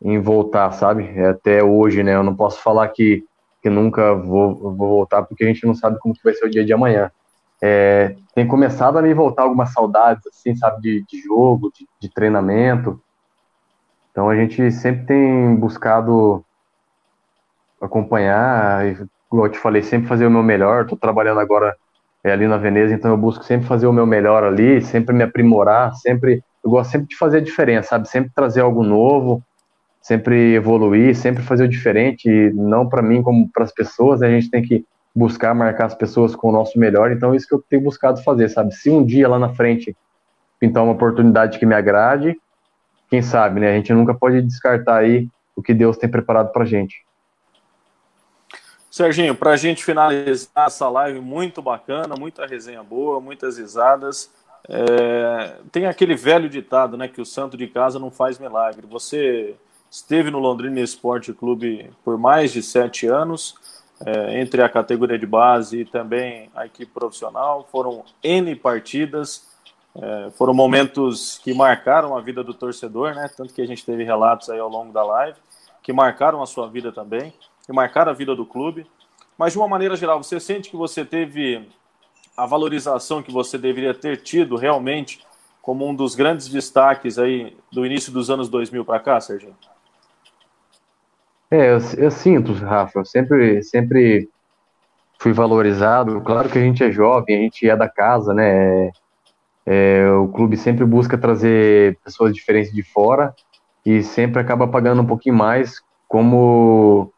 [0.00, 1.10] em voltar, sabe?
[1.16, 2.14] É até hoje, né?
[2.14, 3.24] Eu não posso falar que,
[3.62, 6.64] que nunca vou, vou voltar, porque a gente não sabe como vai ser o dia
[6.64, 7.10] de amanhã.
[7.62, 12.12] É, tem começado a me voltar algumas saudades, assim, sabe, de, de jogo, de, de,
[12.12, 13.00] treinamento.
[14.16, 16.42] Então a gente sempre tem buscado
[17.78, 18.96] acompanhar, e,
[19.28, 20.84] como eu te falei, sempre fazer o meu melhor.
[20.84, 21.76] Estou trabalhando agora
[22.24, 25.22] é, ali na Veneza, então eu busco sempre fazer o meu melhor ali, sempre me
[25.22, 28.08] aprimorar, sempre eu gosto sempre de fazer a diferença, sabe?
[28.08, 29.42] Sempre trazer algo novo,
[30.00, 34.28] sempre evoluir, sempre fazer o diferente, não para mim como para as pessoas, né?
[34.28, 34.82] a gente tem que
[35.14, 38.22] buscar marcar as pessoas com o nosso melhor, então é isso que eu tenho buscado
[38.22, 38.74] fazer, sabe?
[38.74, 39.94] Se um dia lá na frente
[40.58, 42.34] pintar uma oportunidade que me agrade,
[43.08, 43.72] quem sabe, né?
[43.72, 47.04] A gente nunca pode descartar aí o que Deus tem preparado para gente.
[48.90, 54.30] Serginho, para a gente finalizar essa live muito bacana, muita resenha boa, muitas risadas.
[54.68, 58.86] É, tem aquele velho ditado, né, que o santo de casa não faz milagre.
[58.88, 59.54] Você
[59.90, 63.54] esteve no Londrina Esporte Clube por mais de sete anos,
[64.04, 67.68] é, entre a categoria de base e também a equipe profissional.
[67.70, 69.46] Foram N partidas,
[69.98, 74.04] é, foram momentos que marcaram a vida do torcedor, né, tanto que a gente teve
[74.04, 75.38] relatos aí ao longo da live,
[75.82, 77.32] que marcaram a sua vida também
[77.68, 78.86] e marcar a vida do clube.
[79.38, 81.68] Mas, de uma maneira geral, você sente que você teve
[82.36, 85.24] a valorização que você deveria ter tido realmente
[85.62, 89.54] como um dos grandes destaques aí do início dos anos 2000 para cá, Sérgio?
[91.50, 94.28] É, eu, eu, sinto, Rafa, eu sempre, sempre
[95.18, 96.20] fui valorizado.
[96.20, 98.90] Claro que a gente é jovem, a gente é da casa, né?
[99.66, 103.34] É, o clube sempre busca trazer pessoas diferentes de fora
[103.84, 107.12] e sempre acaba pagando um pouquinho mais como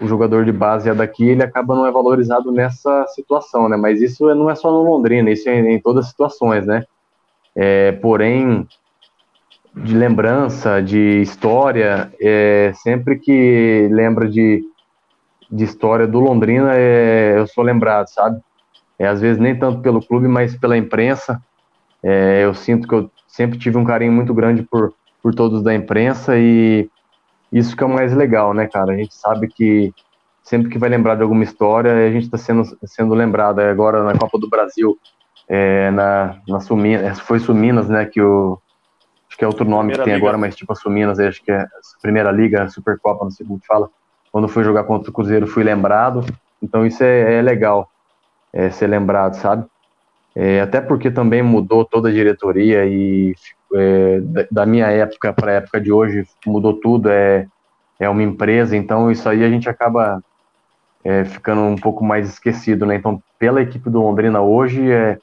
[0.00, 3.76] o jogador de base é daqui, ele acaba não é valorizado nessa situação, né?
[3.76, 6.84] Mas isso não é só no Londrina, isso é em todas as situações, né?
[7.54, 8.66] É, porém,
[9.74, 14.62] de lembrança, de história, é, sempre que lembra de,
[15.50, 18.40] de história do Londrina, é, eu sou lembrado, sabe?
[18.98, 21.40] É, às vezes nem tanto pelo clube, mas pela imprensa.
[22.02, 24.92] É, eu sinto que eu sempre tive um carinho muito grande por,
[25.22, 26.88] por todos da imprensa e
[27.52, 28.92] isso que é o mais legal, né, cara?
[28.92, 29.92] A gente sabe que
[30.42, 33.60] sempre que vai lembrar de alguma história, a gente está sendo, sendo lembrado.
[33.60, 34.98] Agora na Copa do Brasil,
[35.48, 38.58] é, na, na Suminas, foi Suminas, né, que o
[39.28, 40.26] acho que é outro nome primeira que tem Liga.
[40.26, 41.68] agora, mas tipo a Suminas, acho que é a
[42.02, 43.88] Primeira Liga, Supercopa, não sei como fala.
[44.30, 46.24] Quando fui jogar contra o Cruzeiro, fui lembrado.
[46.62, 47.90] Então isso é, é legal,
[48.52, 49.64] é, ser lembrado, sabe?
[50.34, 53.34] É, até porque também mudou toda a diretoria e
[53.74, 54.20] é,
[54.50, 57.46] da minha época para a época de hoje mudou tudo, é,
[58.00, 60.22] é uma empresa, então isso aí a gente acaba
[61.04, 62.94] é, ficando um pouco mais esquecido, né?
[62.96, 65.18] Então, pela equipe do Londrina hoje, é,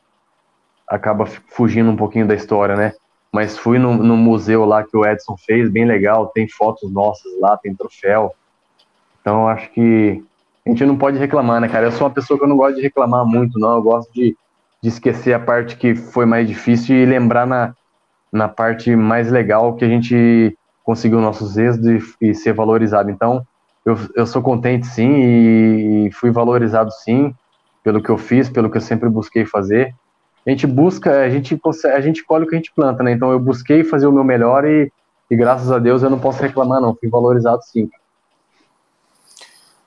[0.87, 2.93] acaba fugindo um pouquinho da história, né?
[3.31, 7.31] Mas fui no, no, museu lá que o Edson fez, bem legal, tem fotos nossas
[7.39, 8.33] lá, tem troféu.
[9.21, 10.23] Então, acho que
[10.65, 11.87] a gente não pode reclamar, né, cara?
[11.87, 13.75] Eu sou uma pessoa que eu não gosto de reclamar muito, não.
[13.75, 14.35] Eu gosto de,
[14.81, 17.73] de esquecer a parte que foi mais difícil e lembrar na,
[18.31, 23.11] na parte mais legal que a gente conseguiu nossos êxitos e, e ser valorizado.
[23.11, 23.45] Então,
[23.85, 27.33] eu, eu sou contente sim e fui valorizado sim
[27.83, 29.93] pelo que eu fiz, pelo que eu sempre busquei fazer.
[30.45, 33.11] A gente busca, a gente a gente colhe o que a gente planta, né?
[33.11, 34.91] Então eu busquei fazer o meu melhor e,
[35.29, 37.89] e graças a Deus eu não posso reclamar não, fui valorizado sim.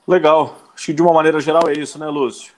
[0.06, 0.56] Legal.
[0.74, 2.52] Acho que de uma maneira geral é isso, né, Lúcio?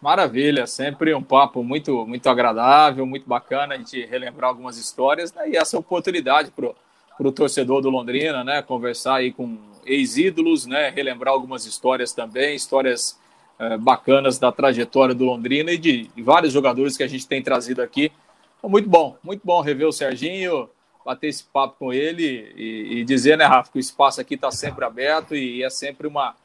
[0.00, 5.50] Maravilha, sempre um papo muito muito agradável, muito bacana a gente relembrar algumas histórias né?
[5.50, 6.72] e essa oportunidade para
[7.18, 8.62] o torcedor do Londrina, né?
[8.62, 10.90] Conversar aí com ex-ídolos, né?
[10.90, 13.18] Relembrar algumas histórias também, histórias
[13.58, 17.42] é, bacanas da trajetória do Londrina e de, de, vários jogadores que a gente tem
[17.42, 18.12] trazido aqui.
[18.56, 20.70] Então, muito bom, muito bom rever o Serginho,
[21.04, 24.52] bater esse papo com ele e, e dizer, né, Rafa, que o espaço aqui está
[24.52, 26.36] sempre aberto e é sempre uma,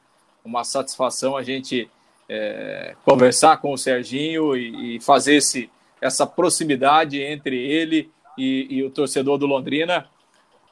[0.43, 1.87] uma satisfação a gente
[2.29, 5.69] é, conversar com o Serginho e, e, fazer esse,
[6.01, 10.05] essa proximidade entre ele e, e, o torcedor do Londrina.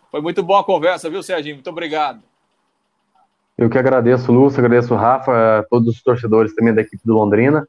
[0.10, 1.56] Foi muito boa a conversa, viu, Serginho?
[1.56, 2.22] Muito obrigado.
[3.58, 7.68] Eu que agradeço, Lúcio, agradeço Rafa, todos os torcedores também da equipe do Londrina,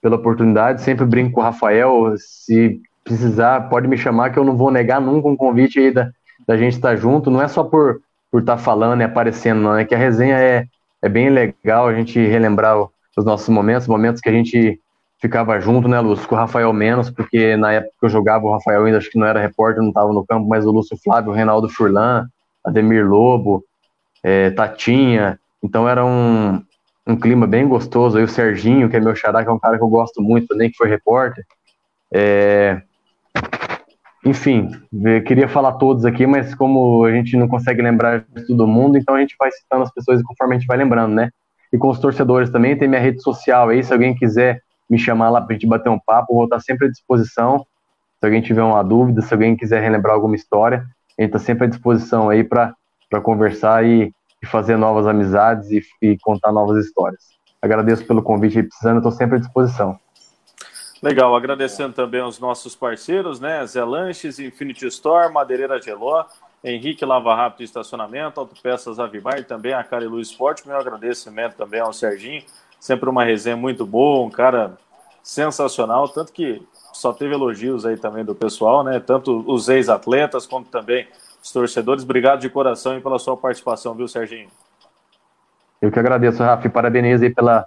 [0.00, 0.82] pela oportunidade.
[0.82, 2.14] Sempre brinco com o Rafael.
[2.16, 6.10] Se precisar, pode me chamar, que eu não vou negar nunca um convite aí da,
[6.46, 7.30] da gente estar junto.
[7.30, 8.00] Não é só por
[8.30, 9.76] por estar falando e aparecendo, não.
[9.76, 10.66] É que a resenha é,
[11.00, 12.76] é bem legal a gente relembrar
[13.16, 14.80] os nossos momentos, momentos que a gente
[15.20, 16.28] ficava junto, né, Lúcio?
[16.28, 19.18] Com o Rafael menos, porque na época que eu jogava, o Rafael ainda acho que
[19.18, 22.26] não era repórter, não estava no campo, mas o Lúcio Flávio, o Reinaldo Furlan,
[22.64, 23.64] Ademir Lobo,
[24.22, 25.38] é, Tatinha.
[25.62, 26.62] Então era um,
[27.06, 28.18] um clima bem gostoso.
[28.18, 30.48] Aí o Serginho, que é meu xará, que é um cara que eu gosto muito
[30.48, 31.44] também, que foi repórter.
[32.12, 32.82] É...
[34.24, 34.70] Enfim,
[35.24, 39.14] queria falar todos aqui, mas como a gente não consegue lembrar de todo mundo, então
[39.14, 41.30] a gente vai citando as pessoas conforme a gente vai lembrando, né?
[41.76, 45.28] E com os torcedores também, tem minha rede social aí, se alguém quiser me chamar
[45.28, 47.66] lá para gente bater um papo, vou estar sempre à disposição.
[48.18, 50.86] Se alguém tiver uma dúvida, se alguém quiser relembrar alguma história,
[51.18, 52.74] a gente está sempre à disposição aí para
[53.22, 54.10] conversar e,
[54.42, 57.22] e, fazer novas amizades e, e, contar novas histórias.
[57.60, 60.00] Agradeço pelo convite aí, precisando, estou sempre à disposição.
[61.02, 63.66] Legal, agradecendo também aos nossos parceiros, né?
[63.66, 66.24] Zé Lanches, Infinity Store, Madeireira Geló,
[66.66, 70.66] Henrique Lava Rápido Estacionamento, Autopeças Avimar também a Carilu Esporte.
[70.66, 72.42] Meu agradecimento também ao Serginho,
[72.80, 74.76] sempre uma resenha muito boa, um cara
[75.22, 76.60] sensacional, tanto que
[76.92, 78.98] só teve elogios aí também do pessoal, né?
[78.98, 81.06] Tanto os ex-atletas quanto também
[81.40, 82.02] os torcedores.
[82.02, 84.48] Obrigado de coração e pela sua participação, viu, Serginho?
[85.80, 87.64] Eu que agradeço, Rafa, e parabenizo aí pela,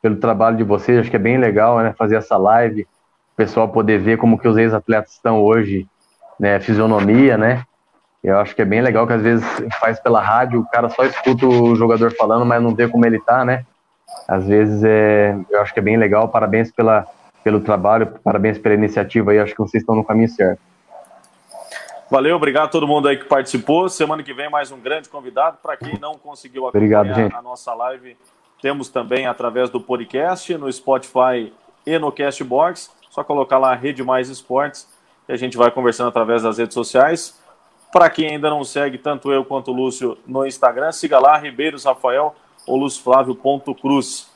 [0.00, 1.00] pelo trabalho de vocês.
[1.00, 1.92] Acho que é bem legal, né?
[1.98, 5.84] Fazer essa live, o pessoal poder ver como que os ex-atletas estão hoje,
[6.38, 6.60] né?
[6.60, 7.64] Fisionomia, né?
[8.26, 9.46] Eu acho que é bem legal que às vezes
[9.78, 13.20] faz pela rádio, o cara só escuta o jogador falando, mas não vê como ele
[13.20, 13.64] tá, né?
[14.26, 16.28] Às vezes é, eu acho que é bem legal.
[16.28, 17.06] Parabéns pela,
[17.44, 19.38] pelo trabalho, parabéns pela iniciativa aí.
[19.38, 20.58] Acho que vocês estão no caminho certo.
[22.10, 23.88] Valeu, obrigado a todo mundo aí que participou.
[23.88, 25.58] Semana que vem mais um grande convidado.
[25.62, 28.16] Para quem não conseguiu acompanhar obrigado, a nossa live,
[28.60, 31.52] temos também através do podcast, no Spotify
[31.86, 32.90] e no Castbox.
[33.08, 34.88] Só colocar lá Rede Mais Esportes
[35.28, 37.45] e a gente vai conversando através das redes sociais.
[37.92, 41.84] Para quem ainda não segue, tanto eu quanto o Lúcio no Instagram, siga lá, Ribeiros
[41.84, 42.34] Rafael
[42.66, 44.30] ou luzflávio.cruz.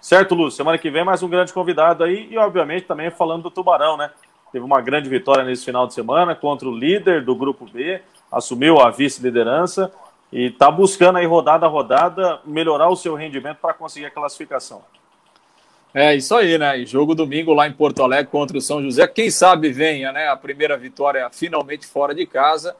[0.00, 0.56] Certo, Lúcio?
[0.56, 4.10] Semana que vem mais um grande convidado aí e, obviamente, também falando do Tubarão, né?
[4.50, 8.00] Teve uma grande vitória nesse final de semana contra o líder do Grupo B,
[8.32, 9.92] assumiu a vice-liderança
[10.32, 14.82] e está buscando aí rodada a rodada melhorar o seu rendimento para conseguir a classificação.
[15.98, 16.78] É isso aí, né?
[16.78, 19.06] E jogo domingo lá em Porto Alegre contra o São José.
[19.08, 20.28] Quem sabe venha, né?
[20.28, 22.76] A primeira vitória finalmente fora de casa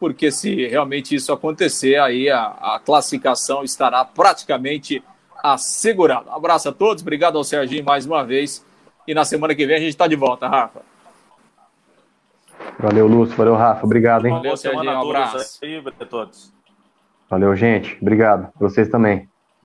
[0.00, 5.04] porque se realmente isso acontecer, aí a, a classificação estará praticamente
[5.44, 6.30] assegurada.
[6.30, 8.64] Um abraço a todos, obrigado ao Serginho mais uma vez.
[9.06, 10.80] E na semana que vem a gente está de volta, Rafa.
[12.78, 13.36] Valeu, Lúcio.
[13.36, 13.84] Valeu, Rafa.
[13.84, 14.32] Obrigado, hein?
[14.32, 14.90] Valeu, Serginho.
[14.90, 15.58] Um abraço.
[15.62, 16.52] Aí, todos.
[17.28, 17.98] Valeu, gente.
[18.00, 18.48] Obrigado.
[18.58, 19.29] Vocês também.